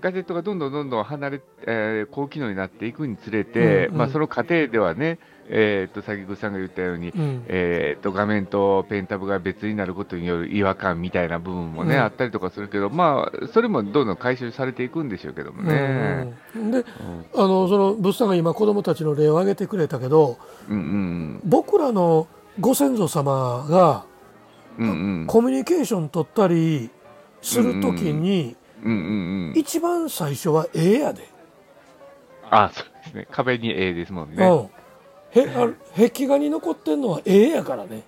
[0.00, 3.98] ガジェットがどんどんどんどん離れ、えー高機能になっていくにつれて、うんうん。
[3.98, 5.18] まあ、その過程ではね、
[5.50, 7.44] えーっと、先口さんが言ったように、うん。
[7.46, 12.02] えーっと、画面とペンタブが別になることによる違和感みたいな部分もね、うん。
[12.02, 16.34] あったりとかするけど、まあ、それもどんどん回収されていくんでしょうけどもね。
[16.56, 16.62] うん。
[16.62, 16.70] うん。
[16.72, 16.84] で
[17.34, 20.38] あのその物産が今子供たちの例を挙げてくれたけど
[20.68, 21.40] うんうん。
[21.44, 22.26] 僕らの
[22.60, 24.07] ご先祖様が
[24.78, 24.88] うん。
[24.88, 25.26] うんうん。
[25.26, 26.90] コミュニケーション取ったり
[27.42, 28.56] するときに。
[29.54, 31.28] 一番最初は絵やで、
[32.48, 33.28] あ、そうですね。
[33.30, 34.46] 壁に絵ですもんね。
[34.46, 34.70] うん
[35.30, 38.02] へあ壁画に残ってんのは絵やからね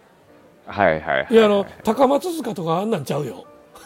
[0.66, 1.26] はいはいはい。
[1.30, 3.44] いやあの高松塚とかあんなんちゃうよ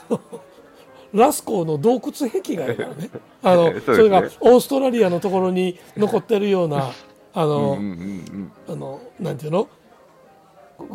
[1.13, 3.11] ラスコーの洞窟壁画やからね
[3.43, 6.93] あのそねそれがオーストラリアのところに残ってるような
[7.35, 8.73] あの、うんうんうんうん。
[8.73, 9.69] あのなんていうの？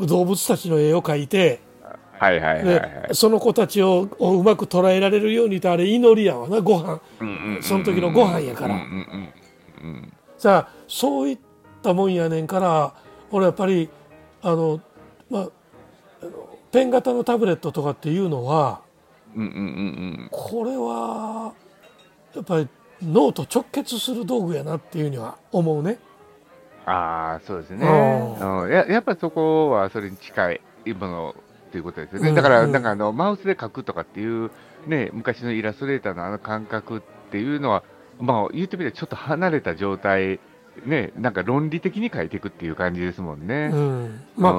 [0.06, 1.60] 動物たちの絵を描いて
[2.20, 2.90] はいはいはいで、はい。
[3.14, 7.00] その子たちををうまく捉えられるようにとあれ祈りやわなご飯。
[7.22, 8.76] うんうんその時のご飯やから。
[8.76, 8.88] うんうん
[9.84, 11.40] うんうんさあそういっ
[11.82, 12.94] たもんやねんから
[13.32, 13.90] 俺やっぱり
[14.42, 14.80] あの
[15.30, 15.50] まあ
[16.72, 18.82] ペン型のタブレットとかっていうのは
[19.36, 19.62] うんうんうんう
[20.24, 20.28] ん。
[20.32, 21.54] これは
[22.36, 22.68] やっぱり
[23.02, 26.00] 脳と直結する道具やなっていうには思うね。
[26.86, 27.86] ああ、そうですね。
[28.42, 28.72] ううん。
[28.72, 30.62] ややっぱそこはそれに近い
[31.00, 31.36] もの
[31.70, 32.30] っていうことですよね。
[32.30, 34.50] うんだから、うんなんかあの、マウスで描くとかっていう、
[34.88, 37.02] ね、昔のイラストレーターのあの感覚っ
[37.32, 37.84] ていうのは、
[38.20, 40.40] まあ、言ってみればちょっと離れた状態、
[40.86, 43.70] ね、なんか論理的に描いていくっていう感じですもんね。
[43.74, 44.54] うん、まあ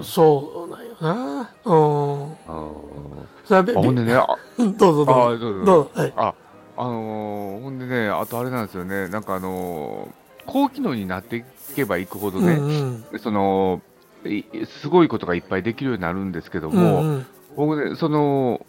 [0.00, 1.50] あそうなんよな。
[1.64, 2.22] うん。
[2.24, 2.36] うん
[3.44, 4.26] さあべあほんでね、あ
[4.58, 5.12] どうぞどうぞ。
[5.12, 5.90] あどうぞどうぞ。
[5.94, 6.12] はい。
[6.16, 6.34] あ、
[6.76, 11.44] あのーほんでね、あとあれなんですよね、なんかあのー高機能になってい
[11.76, 13.91] けばいくほどね、うんそのい
[14.80, 17.26] すごいことがいっぱいできるようになるんですけどうんも、うん。
[17.56, 18.64] 僕ね、その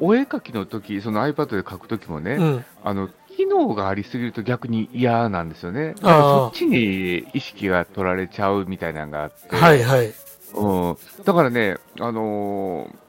[0.00, 2.64] お絵描きの時その iPad で描く時もね、うん。
[2.82, 5.94] あの機能がありすぎると逆に嫌なんですよね。
[6.00, 10.12] そっちに意識が取られちゃうみたいなのがあって、はいはい。
[10.54, 13.08] うん、だからね、あのー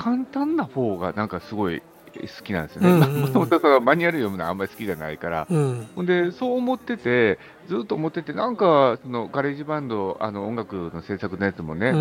[0.00, 1.82] 簡単な方がなんかすごい
[2.18, 2.90] 好きなんですよね。
[2.90, 5.46] うんうんもともとマニュアル読むのはあんまり好きじゃないから。
[5.48, 5.88] うん。
[5.94, 11.96] ほんで、そう思ってて、ずっと思ってて、なんか、そのガレージバンド、あの音楽の制作のやつもね、う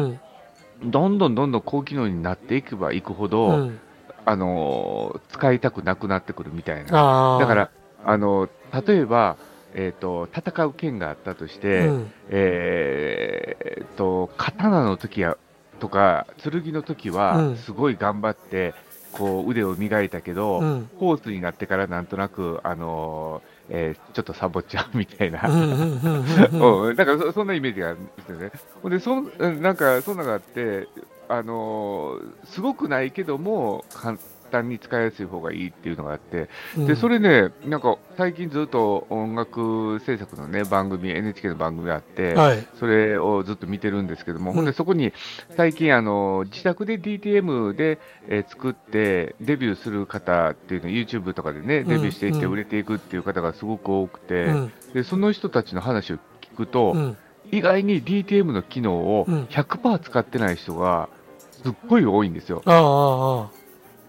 [0.87, 0.91] ん。
[0.91, 3.79] どんどんどんどん高機能になっていけばいくほうど、ん。
[4.25, 7.37] あのー使いたくなくなってくるみたいな。
[7.39, 7.69] だから、
[8.05, 8.49] あの
[8.87, 9.37] 例えば、
[9.73, 12.11] えっ、と、戦う剣があったとして、うん。
[12.29, 15.37] えーっと、刀の時や、
[15.79, 18.73] とか、剣の時うはん、すごい頑張って、
[19.11, 25.41] こう、腕を磨いたけど、うんホースになってからなんとなく、あのーえーちょっとサボっちゃうみたいな。
[25.43, 25.49] な
[26.93, 28.51] んかそそんなイメージがあるんですよね。
[28.85, 29.21] で、そ
[29.61, 30.87] なんかそんなのがあって、
[31.27, 34.17] あのーすごくないけども、簡
[34.49, 36.87] 単に使いやすい方がいいっていうのがあって、うん。
[36.87, 42.67] で、それね、なんか最近ずっと音楽制作のね、番組、NHK の番組があって、はい。
[42.79, 45.13] それをずっと見てるんですけども、うんほんでそこに
[45.55, 54.73] 最近あの、自宅で DTM で、えー作ってデビューする方っていうの、YouTube とかでね、デビューしていってうん売れていくっていう方がすごく多くて、うん。
[54.93, 57.17] でその人たちの話を聞くと、うん。
[57.51, 61.09] 意外に DTM の機能をうん100%使ってない人が
[61.63, 62.61] すっごい多いんですよ。
[62.65, 63.58] ああああ。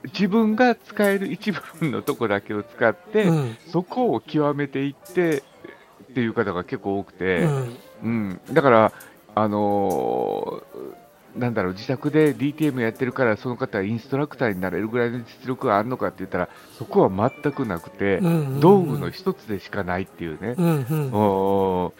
[0.04, 3.56] 自分が使える一部分のとこだけを使って、うん。
[3.70, 7.78] そこを極めていってっていう方が結構多くて、うん。
[8.02, 8.92] うん、だから、
[9.34, 11.00] あのー
[11.36, 20.54] なんだろう、自宅で DTM やってるから、その方はインストラクターになれるぐらいの実力があるのかって言ったら、そこは全くなくて、うんうんうん、道具の一つでしかないっていうね。
[20.58, 21.92] うん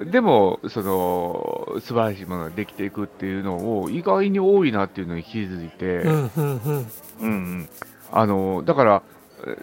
[0.00, 6.86] うん、でも、その、素晴らしいものができていくっていうのを、意外に多いなっていうのに気づいて、うんうんうん
[7.20, 7.68] うん、
[8.12, 9.02] あの、だから、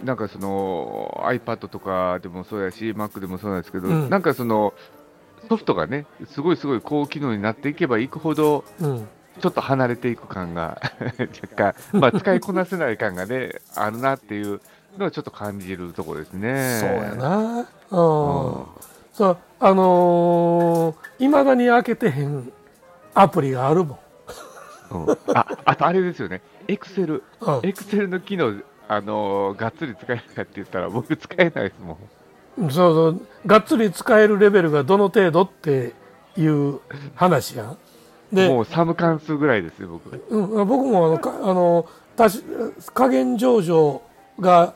[0.03, 4.73] なんかその iPad とかでもそうやし、Mac でもそうなんですけど、うん、なんかその
[5.47, 9.07] ソフトがね、すごいすごい高機能になっていけばいくほど、うん、
[9.39, 10.81] ちょっと離れていく感が
[11.19, 14.61] 若干、まあ、使いこなせない感がね、 あるなっていう
[14.97, 16.79] のはちょっと感じるところですね。
[16.79, 17.37] そうやな。
[17.91, 18.55] うん。
[18.55, 18.65] うん、
[19.13, 22.51] そう、あのい、まだに開けてへん
[23.13, 23.99] アプリがあるも
[24.91, 25.05] ん。
[25.05, 26.41] うん、あ、あとあれですよね。
[26.67, 27.23] エクセル。
[27.63, 31.97] エクセルの機能、あのー、がっつり使えるかって言ったら、僕使えないですもん。
[32.57, 35.93] そうそうがっつり使えるレベルがどの程度って
[36.35, 36.79] いう
[37.15, 37.77] 話やん。
[38.33, 42.43] でもうサム関数ぐらいですよ僕、うん、僕もあのかあのたし
[42.93, 44.01] 加減上場
[44.39, 44.73] が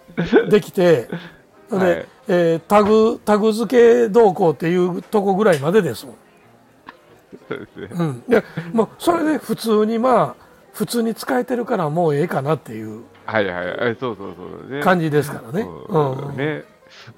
[0.50, 1.10] できて
[1.70, 6.16] で、 はい、えー、タグタグ付け動向っていうとこぐらいまでですもん。
[7.50, 7.88] そうですね。
[7.92, 8.24] うん。
[8.28, 13.98] でもうそれで普通にまあ普通に使えてるからもうええかなっていうはいはいはい。
[14.00, 14.36] そうそう
[14.70, 15.62] そう、感じですからね。
[15.62, 16.32] う。
[16.32, 16.64] ん、ね。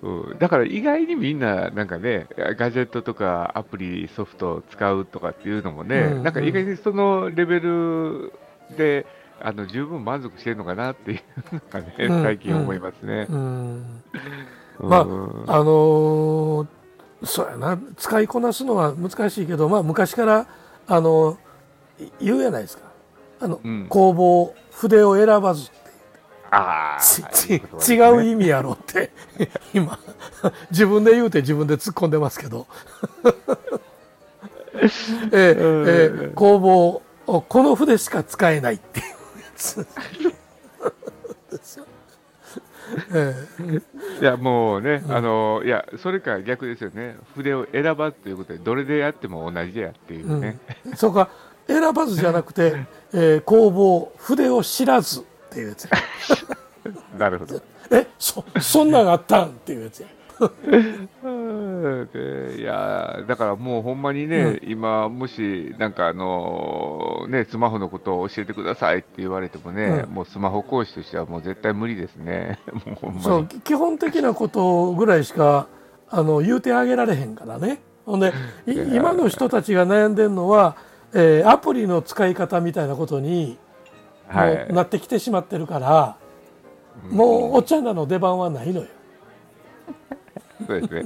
[0.03, 8.33] うん、だから意外にみんな、なんかね、ガジェットとかアプリ、ソフトを使うとかっていうのもね、うんうん、なんか意外にそのレベル
[8.77, 9.05] で、
[9.41, 11.19] あの十分満足してるのかなっていう
[11.51, 13.27] のがね、うん、最近思いますね。
[14.79, 16.67] まあ、あのー、
[17.23, 20.47] そうやな、使いこなすのは難しいけど、まあ、昔から、
[20.85, 21.37] あの
[22.19, 22.92] 言うやないですか。
[23.39, 25.71] あの、工房、筆を選ばず。
[26.55, 27.55] あち
[27.93, 29.09] 違う意味やろって
[29.73, 29.97] 今
[30.69, 32.67] 自分で言うて自分で突っ込んでますけど。
[34.75, 39.13] えー、えー、工房この筆しか使えないっていうや
[39.55, 39.87] つ。
[43.11, 43.81] えー、
[44.21, 47.17] いやもうね、うん、あのいやそれか逆ですよね。
[47.33, 51.29] 筆を選ばずということでどれでやっても同じやっていうね、うん、そうか
[51.67, 55.89] 選ばずじゃなくて、 えー、工房筆を知らずっていうやつ
[57.17, 57.61] なるほど。
[57.91, 60.07] えそそんなんあったんっていうやつや。
[62.57, 72.59] いやだからもうほんまにね、うん、今、もしなんかあのね、スマホのことを教えてくださいって言われてもね、うん、もうスマホ講師としてはもう絶対無理ですね、
[73.21, 75.67] そう基本的なことぐらいしか
[76.09, 78.33] あの言うてあげられへんからね、ほんで
[78.65, 80.75] 今の人たちが悩んでるのは、
[81.13, 83.57] えー、アプリの使い方みたいなことに
[84.31, 86.17] もうなってきてしまってるから、
[87.09, 88.87] もうお茶なの出番はないのよ。
[90.67, 91.05] そうですね。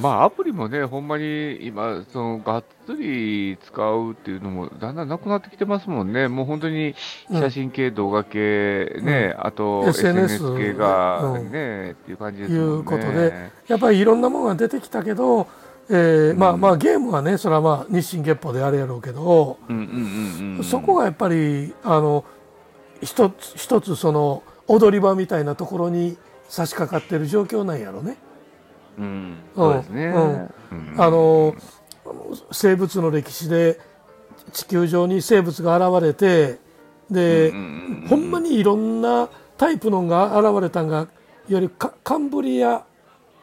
[0.00, 6.28] まあアプリもね、ほんまに今、そのがっつり使うっていうのもだんだんなくなってきてますもんね。
[6.28, 6.94] もう本当に
[7.32, 12.76] 写真系、動画系ね、うん、あと SNS, SNS 系がね、うん、っていう感じですもんね。
[12.76, 15.48] いうことで、やっぱりいろんなものが出てきたけど、
[15.90, 19.58] えー、まあまあゲームはねそれはまあ日進月歩であれやろうけど、
[20.62, 22.24] そこがやっぱりあの
[23.02, 26.16] 一つ一つその踊り場みたいなところに
[26.48, 28.16] 差し掛かってる状況なんやろね。
[28.98, 30.94] うん、そうですね、うん。
[30.96, 31.54] あの
[32.52, 33.80] 生物の歴史で
[34.52, 36.58] 地球上に生物が現れて
[37.10, 37.50] で、
[38.08, 41.08] ほんまにいろんなタイプのが現れたんがいわ
[41.48, 42.84] ゆるカンブリア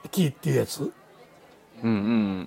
[0.10, 0.92] 紀っていうやつ。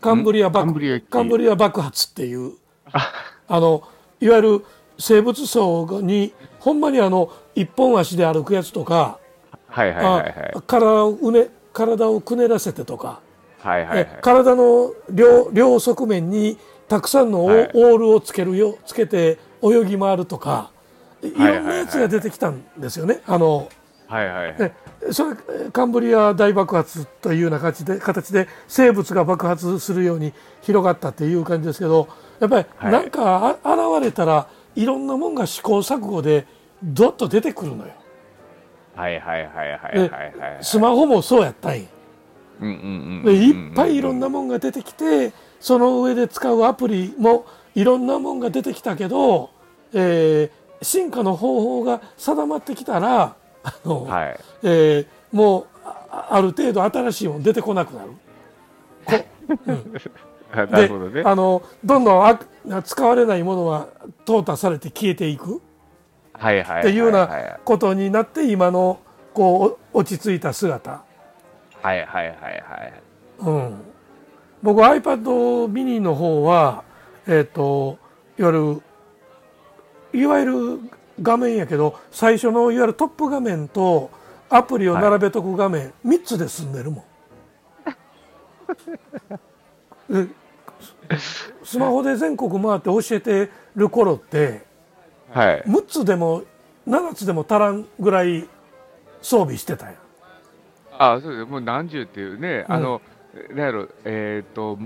[0.00, 0.66] カンブリア爆
[1.10, 2.52] カンブリア爆発っていう。
[2.92, 3.60] あ。
[3.60, 3.82] の
[4.20, 4.64] いわゆる
[4.98, 9.18] 生物層にほんまにあの一本足で歩くやつとか、
[9.66, 13.20] はいはいはいはい、体をうね体をくねらせてとか、
[13.58, 20.70] はいはいはい、体の両両側面にたくさんのオ,、ールをつけるよつけて泳ぎ回るとか
[21.22, 23.20] いろんなやつが出てきたんですよね。
[23.26, 23.68] あの
[24.14, 24.72] はいはい、
[25.12, 25.36] それ
[25.72, 34.46] カンブリア大爆発というような形で形で生物が爆発するように広がったっていう感じですけどやっぱり何か現れたら
[34.76, 36.46] いろんなもんが試行錯誤で
[36.80, 37.92] どっと出てくるのよ。
[38.94, 41.78] はいはいはいはいはい、はい、スマホもそうやったんや。
[41.80, 49.50] いっぱいいろんなもんが出てきてその上で使うアプリもいろんなもんが出てきたけど、
[49.92, 53.34] えー、進化の方法が定まってきたら
[53.64, 55.66] あの、はい、えー、もう
[56.10, 58.10] ある程度新しいもの出てこなくなる。
[59.66, 59.92] うん、
[60.70, 61.22] なるほどね。
[61.24, 62.38] あのどんどんあ
[62.82, 63.88] 使われないものは
[64.24, 65.60] 淘汰されて消えていく。
[66.32, 66.80] はいはい。
[66.80, 67.28] っていうような
[67.64, 69.00] ことになって今の
[69.32, 71.02] こう落ち着いた姿。
[71.82, 72.50] はいはいはいは
[72.84, 72.92] い。
[73.40, 73.82] うん。
[74.62, 75.22] 僕 iPad
[75.70, 76.84] mini の方は
[77.26, 77.98] えっ、と
[78.38, 78.80] いわゆ
[80.12, 80.80] るいわゆる
[81.22, 84.10] 画面やけど最初のいわゆるトップ画面と
[84.48, 87.04] アプリを並べとく画面、三3つで済んでるも
[90.08, 90.26] ん。
[90.26, 90.28] で
[91.64, 94.62] スマホで全国回って教えてる頃って
[95.30, 95.62] はい。
[95.62, 96.42] 6つでも
[96.86, 98.48] 7つでも足らんぐらい
[99.22, 99.94] 装備してたんや
[100.98, 101.44] あ、そうです。
[101.46, 103.00] もう何十っていうね、うんあの、
[103.50, 104.78] なんやろ、えっ、と、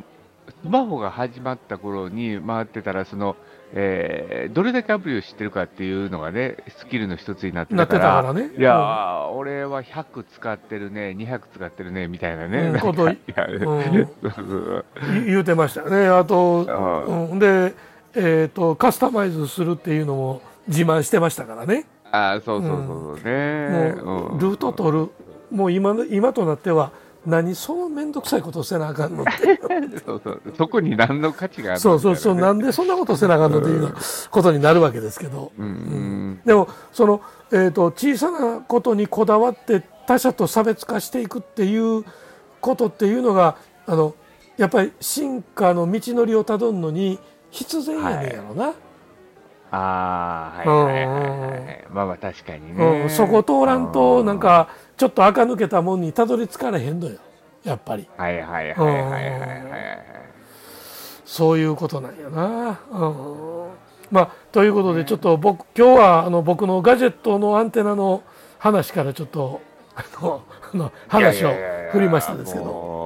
[0.63, 3.37] スマホが始まった頃に回ってたら、その、
[3.75, 8.51] えーどれだけアプリを知ってるかっていうのがね、スキルの一つになってたから、たからね。
[8.57, 12.79] いやー、俺は100使ってるね、200使ってるね、みたいなね。
[12.81, 13.19] こと言
[15.27, 16.09] 言うてましたね。
[16.09, 17.75] あと、あうん、で、
[18.15, 21.85] えー、とカスタマイズするっていうのも自慢してましたからね。
[22.11, 24.03] あー、そうそうそうそうね。
[24.03, 24.39] もううん。
[24.39, 25.11] ルート取る。
[25.51, 26.93] もう今の今となっては
[27.29, 29.61] 何その面倒くさいことせなあかんのって。
[30.05, 30.43] そうそう。
[30.57, 32.35] そこに何の価値があるのそうそうそう。
[32.35, 33.95] なんでそんなことせなあかんのっていう
[34.31, 37.21] ことになるわけですけど、うんでもその、
[37.53, 42.05] えー、と小さなことにこだわって他者と差別化していくっていう
[42.61, 43.57] ことっていうのが
[43.87, 44.15] あの
[44.57, 47.19] やっぱり進化の道のりをたどるのに
[47.51, 48.73] 必然やねんやろな、
[49.71, 51.87] ああ、はいはいはいはい。
[51.91, 53.03] まあまあ確かにね。
[53.05, 57.19] うん、そこ通らんとなんかちょっと垢抜けたもんにたどり着かれへんのよ
[57.65, 58.09] やっぱり。
[58.17, 60.05] はいはいはいはいはいはいはい。
[61.25, 62.81] そういうことなんやな。
[62.91, 63.69] うん
[64.11, 68.23] まあ、ということでちょっと僕今日はあの僕のガジェットのアンテナの
[68.59, 69.61] 話からちょっと
[69.95, 70.43] あの
[70.73, 71.53] あの話を
[71.93, 72.99] 振りましたですけど。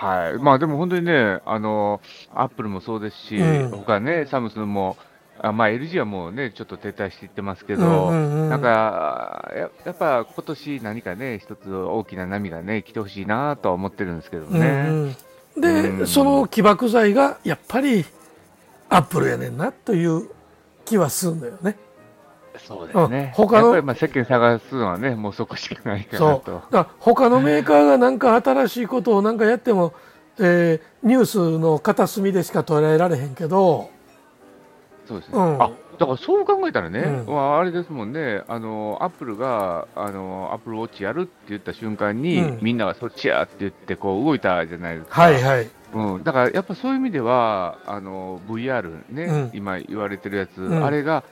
[0.00, 0.38] はい。
[0.42, 2.00] まあでも本当にね、あの、
[2.34, 4.96] アップルもそうですし、うん他ね、サムスンも、
[5.42, 14.58] あまあ LG はもうね、ちょっと撤退していってますけど、うんうんうんなんか、ややっぱ今年何かね、一つ大きな波がね、来てほしいなとは思ってるんですけどね。
[14.58, 15.16] うんうん
[15.58, 18.04] で、うんその起爆剤がやっぱり
[18.88, 20.28] アップルやねんなという
[20.84, 21.76] 気はするんだよね。
[22.58, 23.34] そうですね。
[23.38, 26.52] うん他のやっぱりまあ世間探すのはね、もうそこしかないかそうなと。
[26.52, 29.94] だから他のメーカーがなんか新しいことをなんかやっても、
[30.38, 33.88] えーニュースの片隅でしか捉えられへんけど、
[35.10, 35.38] そうですね。
[35.38, 45.20] うんあ、だからそう考えたらね、うんまあ、あれですもんね、あの、アップルが、あの、アップルウォッチやるって言った瞬間に、うんみんながそっちやって言って、こう動いたじゃないですか。
[45.20, 46.22] はいはい、うん。
[46.22, 51.24] だからやっぱそういう意味では、あの、VR ね、うん今言われてるやつ、うんあれが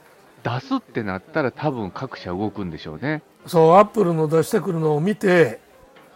[0.43, 3.21] 出すってなったら多分各社動くんでしょうね。
[3.45, 5.59] そうアップルの出してくるのを見て、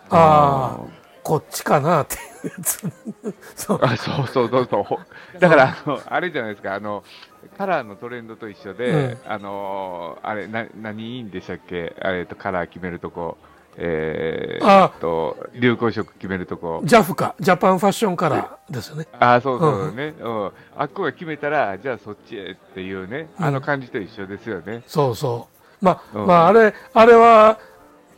[0.09, 2.84] ああこっちかなっていうやつ
[3.55, 4.99] そうあそうそうそうそ
[5.36, 5.39] う。
[5.39, 7.03] だから、あの、あれじゃないですか、あの、
[7.57, 11.95] カラーのトレンドと一緒で、あの、あれ、な、何いいんでしたっけ？
[12.01, 13.37] あれと、カラー決めるとこ、
[13.77, 14.93] えー、あ。
[15.01, 16.81] と、流行色決めるとこ。
[16.85, 17.35] JAF か。
[17.39, 19.07] ジャパンファッションカラーですよね。
[19.19, 20.51] あそうそうね、うん。
[20.77, 24.83] あっこが決めたら、じゃあそっちへっていうね、あの感じと一緒ですよね。
[24.85, 25.47] そうそ
[25.81, 25.85] う。
[25.85, 26.27] まあ、うん。
[26.27, 27.57] まああれあれは、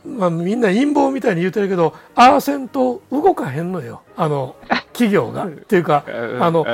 [0.06, 4.02] まあ、みんな陰謀みたいに言うてるけどアーセンと動かへんのよ。
[4.16, 4.56] あの
[4.92, 5.46] 企業が。
[5.46, 6.04] っていうか
[6.40, 6.64] あの、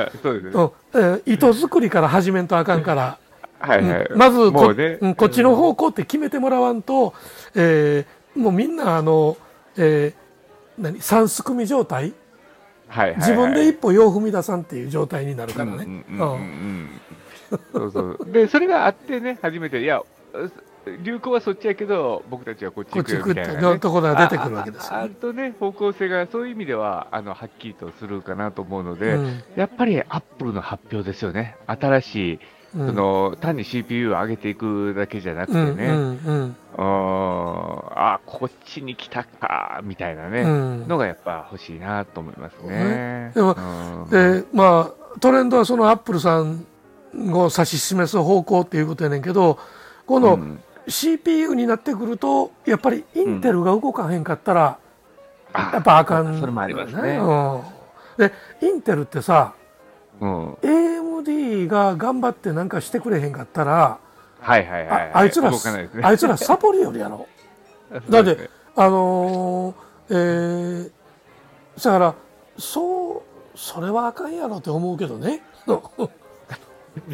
[1.25, 3.17] 糸作りから始めんとあかんから。
[3.59, 4.09] はいはい。
[4.15, 7.13] まずこ,、ね、うんこっちの方向って決めてもらわんと、
[7.55, 9.37] えーもうみんなあの、
[9.77, 12.13] えー何三すくみ状態？
[12.87, 16.03] はい自分で一歩よう踏み出さんっていう状態になるからね。
[17.71, 18.31] そうそう。
[18.31, 20.01] で、それがあってね、初めて、いや、
[21.03, 23.73] 流行はそっちやけど、僕たちはこっち行くよこっち行くってみたいな、ね。
[23.73, 29.43] いうところが出てくるわけですよああとね、方向性がそういう意味では、あの、はっきりとするかなと思うので、うん。
[29.55, 31.55] やっぱりアップルの発表ですよね。
[31.67, 32.39] 新しい、
[32.75, 32.87] うん。
[32.87, 36.55] その、単に CPU を上げていくだけじゃなくてうんね、うんうん。
[36.75, 40.87] あこっちに来たか、みたいなね、うん。
[40.87, 43.31] のがやっぱ欲しいなと思いますね。
[43.33, 44.09] でもうん。
[44.09, 46.65] でまあトレンドはそのアップルさん
[47.15, 49.59] を指し示す方向っていうことやねんけど
[50.05, 54.77] このうん CPU になってくるとやっぱりインテルが動かへんかったら、
[55.53, 57.17] あやっぱあかんそれもありますね。
[57.17, 57.61] うん
[58.17, 58.31] で
[58.61, 59.53] インテルってさ
[60.19, 60.53] うん。
[60.53, 63.97] AMD が頑張ってなんかしてくれへんかったら
[64.39, 65.11] はいはいはい、はい。
[65.13, 65.57] ああいつらね。
[66.01, 67.27] あいつらサポリよりやろ
[68.09, 69.75] だってあのー
[70.09, 72.15] えー、だから
[72.57, 73.23] そ
[73.53, 75.41] うそれはあかんやろって思うけどね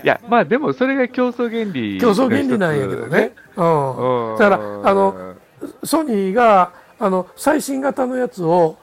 [0.03, 3.33] いや、まあでもそれが競争原理、競争原理なんやけどね。
[3.55, 4.37] うんうん。
[4.37, 5.35] だからあの、
[5.83, 8.77] ソニーがあの最新型のやつを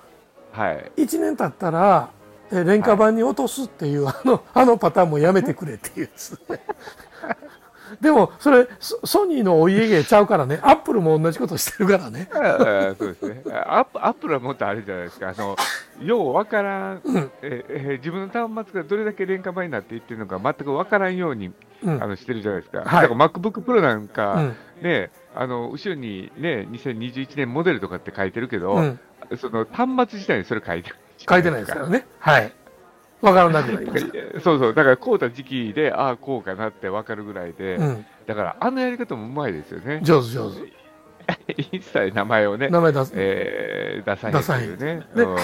[0.52, 0.92] はい。
[0.96, 2.08] 1年経ったら
[2.50, 6.38] え廉価版に落とすっていう、あのあのパターンもやめてくれっていうやつ
[8.00, 10.58] でもそれソソニーのお家芸ちゃうからね。
[10.62, 12.28] アップルも同じことしてるからね。
[12.32, 13.42] ああそうですね。
[13.66, 15.28] アップアップルはもっとあれじゃないですか。
[15.28, 15.56] あの、
[16.02, 17.30] ようわからん、うん。
[17.42, 22.02] ええ自分の端末がどれだけ廉価版になっていってるのか全くわからんように、うん。
[22.02, 22.78] あのしてるじゃないですか。
[22.78, 23.08] はい。
[23.08, 24.56] だから MacBook Pro なんか、うん。
[24.82, 29.00] ね、あの、後ろにね、2021年モデルとかって書いてるけど、うん。
[29.38, 30.98] その端末自体にそれ書いてない。
[31.18, 32.06] 書いてないですからね。
[32.18, 32.52] はい
[33.22, 34.04] わからなくなりまし
[34.42, 40.00] そうそう、だからこうた時期で、ああ、こうかなってわかるぐらいで、た、うん、だからあのやり方もうまいですよね。
[40.02, 40.76] 上手上手。
[41.56, 45.06] 一切名前をね、名前出す、えー、出さないというね。
[45.14, 45.36] 出うん。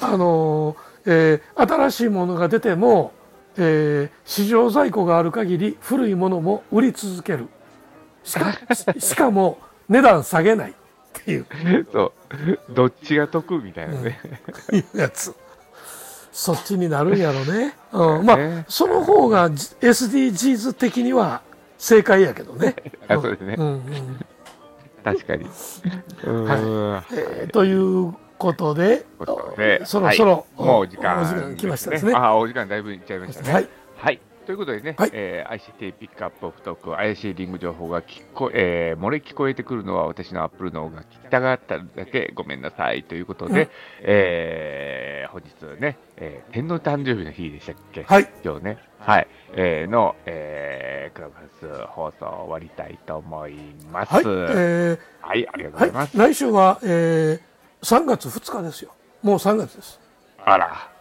[0.00, 0.76] あのー
[1.06, 3.12] えー新しいものが出ても、
[3.56, 7.46] えー市場在庫がある限り古いものも売り続ける。
[8.24, 9.58] しかし しかも
[9.88, 10.74] 値段下げないっ
[11.12, 11.46] ていう。
[11.92, 12.12] そ
[12.70, 14.20] う、どっちが得みたいなね。
[14.72, 15.34] いうやつ
[16.32, 21.42] そっちになるんやろね、 うん、まあねその方が SDGs 的には
[21.78, 22.74] 正解やけどね。
[23.08, 23.54] あそうですね。
[23.54, 23.60] ん。
[23.60, 23.82] うん。
[25.04, 25.44] 確かに。
[25.44, 25.50] うん。
[27.12, 32.12] えーということでことでそろそろ、はいもうお時間お時間来ましたですね。
[32.14, 33.52] あ、お時間だいぶいっちゃいましたね。
[33.52, 33.68] はい。
[33.96, 34.20] はい。
[34.48, 35.10] ということでね、はい。
[35.12, 43.02] えー ICT ピックアップオフトーク、怪しいリング情報が聞こ、えー漏れ聞こえてくるのは私のアップルの方が聞きたがっただけごめんなさい。
[43.04, 43.68] ということで、うん。
[44.04, 48.04] えー本日ね、えー天皇誕生日の日でしたっけ？
[48.04, 48.32] はい。
[48.42, 53.54] 今日ね、はい、えーの、えークラブハウス放送終わりたいと思い
[53.92, 54.14] ます。
[54.14, 57.40] はい、はい、えありがとうーはいございます。、来週は、えー、
[57.82, 58.94] 3月2日ですよ。
[59.22, 60.00] もう3月です。
[60.42, 60.97] あら。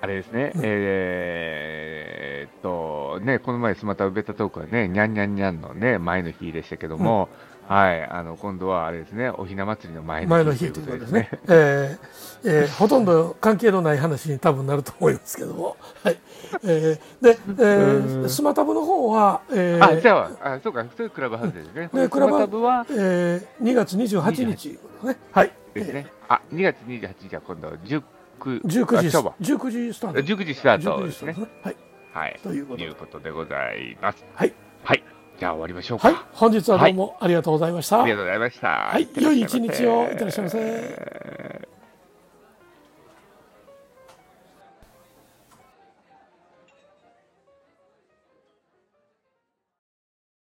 [0.00, 7.28] はいあれですね、うんえーっと、ね、この前、スマタウベタトークはね、にゃんにゃんにゃんのね、前の日でしたけども、
[7.68, 11.28] はい、あの、今度はあれですね、おひな祭りの前前のの日日ということですね。
[11.48, 11.98] えー
[12.42, 15.76] えーほとんど関係のない話に多分なると思いますけども。
[16.02, 16.18] はい。
[16.64, 21.90] えーで、えースマタブの方は、えーあ、じゃあ、あそうか、そういうクラブハウスですね。
[21.92, 25.16] でクラブスマタブはえー2月28日ね。
[25.30, 25.52] はい。
[25.74, 26.06] ですね。
[26.28, 27.68] あ、2月28日は今度
[28.40, 30.20] 19、19時、あそうだ19時スタート。
[30.20, 31.36] 19時スタート19ですね。
[31.62, 31.76] はい。
[32.12, 32.40] はい。
[32.42, 34.24] ということでございます。
[34.34, 34.52] はい。
[34.84, 35.04] はい。
[35.38, 36.08] じゃあ終わりましょうか。
[36.08, 36.16] はい。
[36.32, 38.02] 本日はどうもありがとうございました。
[38.02, 38.68] ありがとうございました。
[38.68, 39.08] はい。
[39.16, 41.68] 良い一日をいってらっしゃいませ。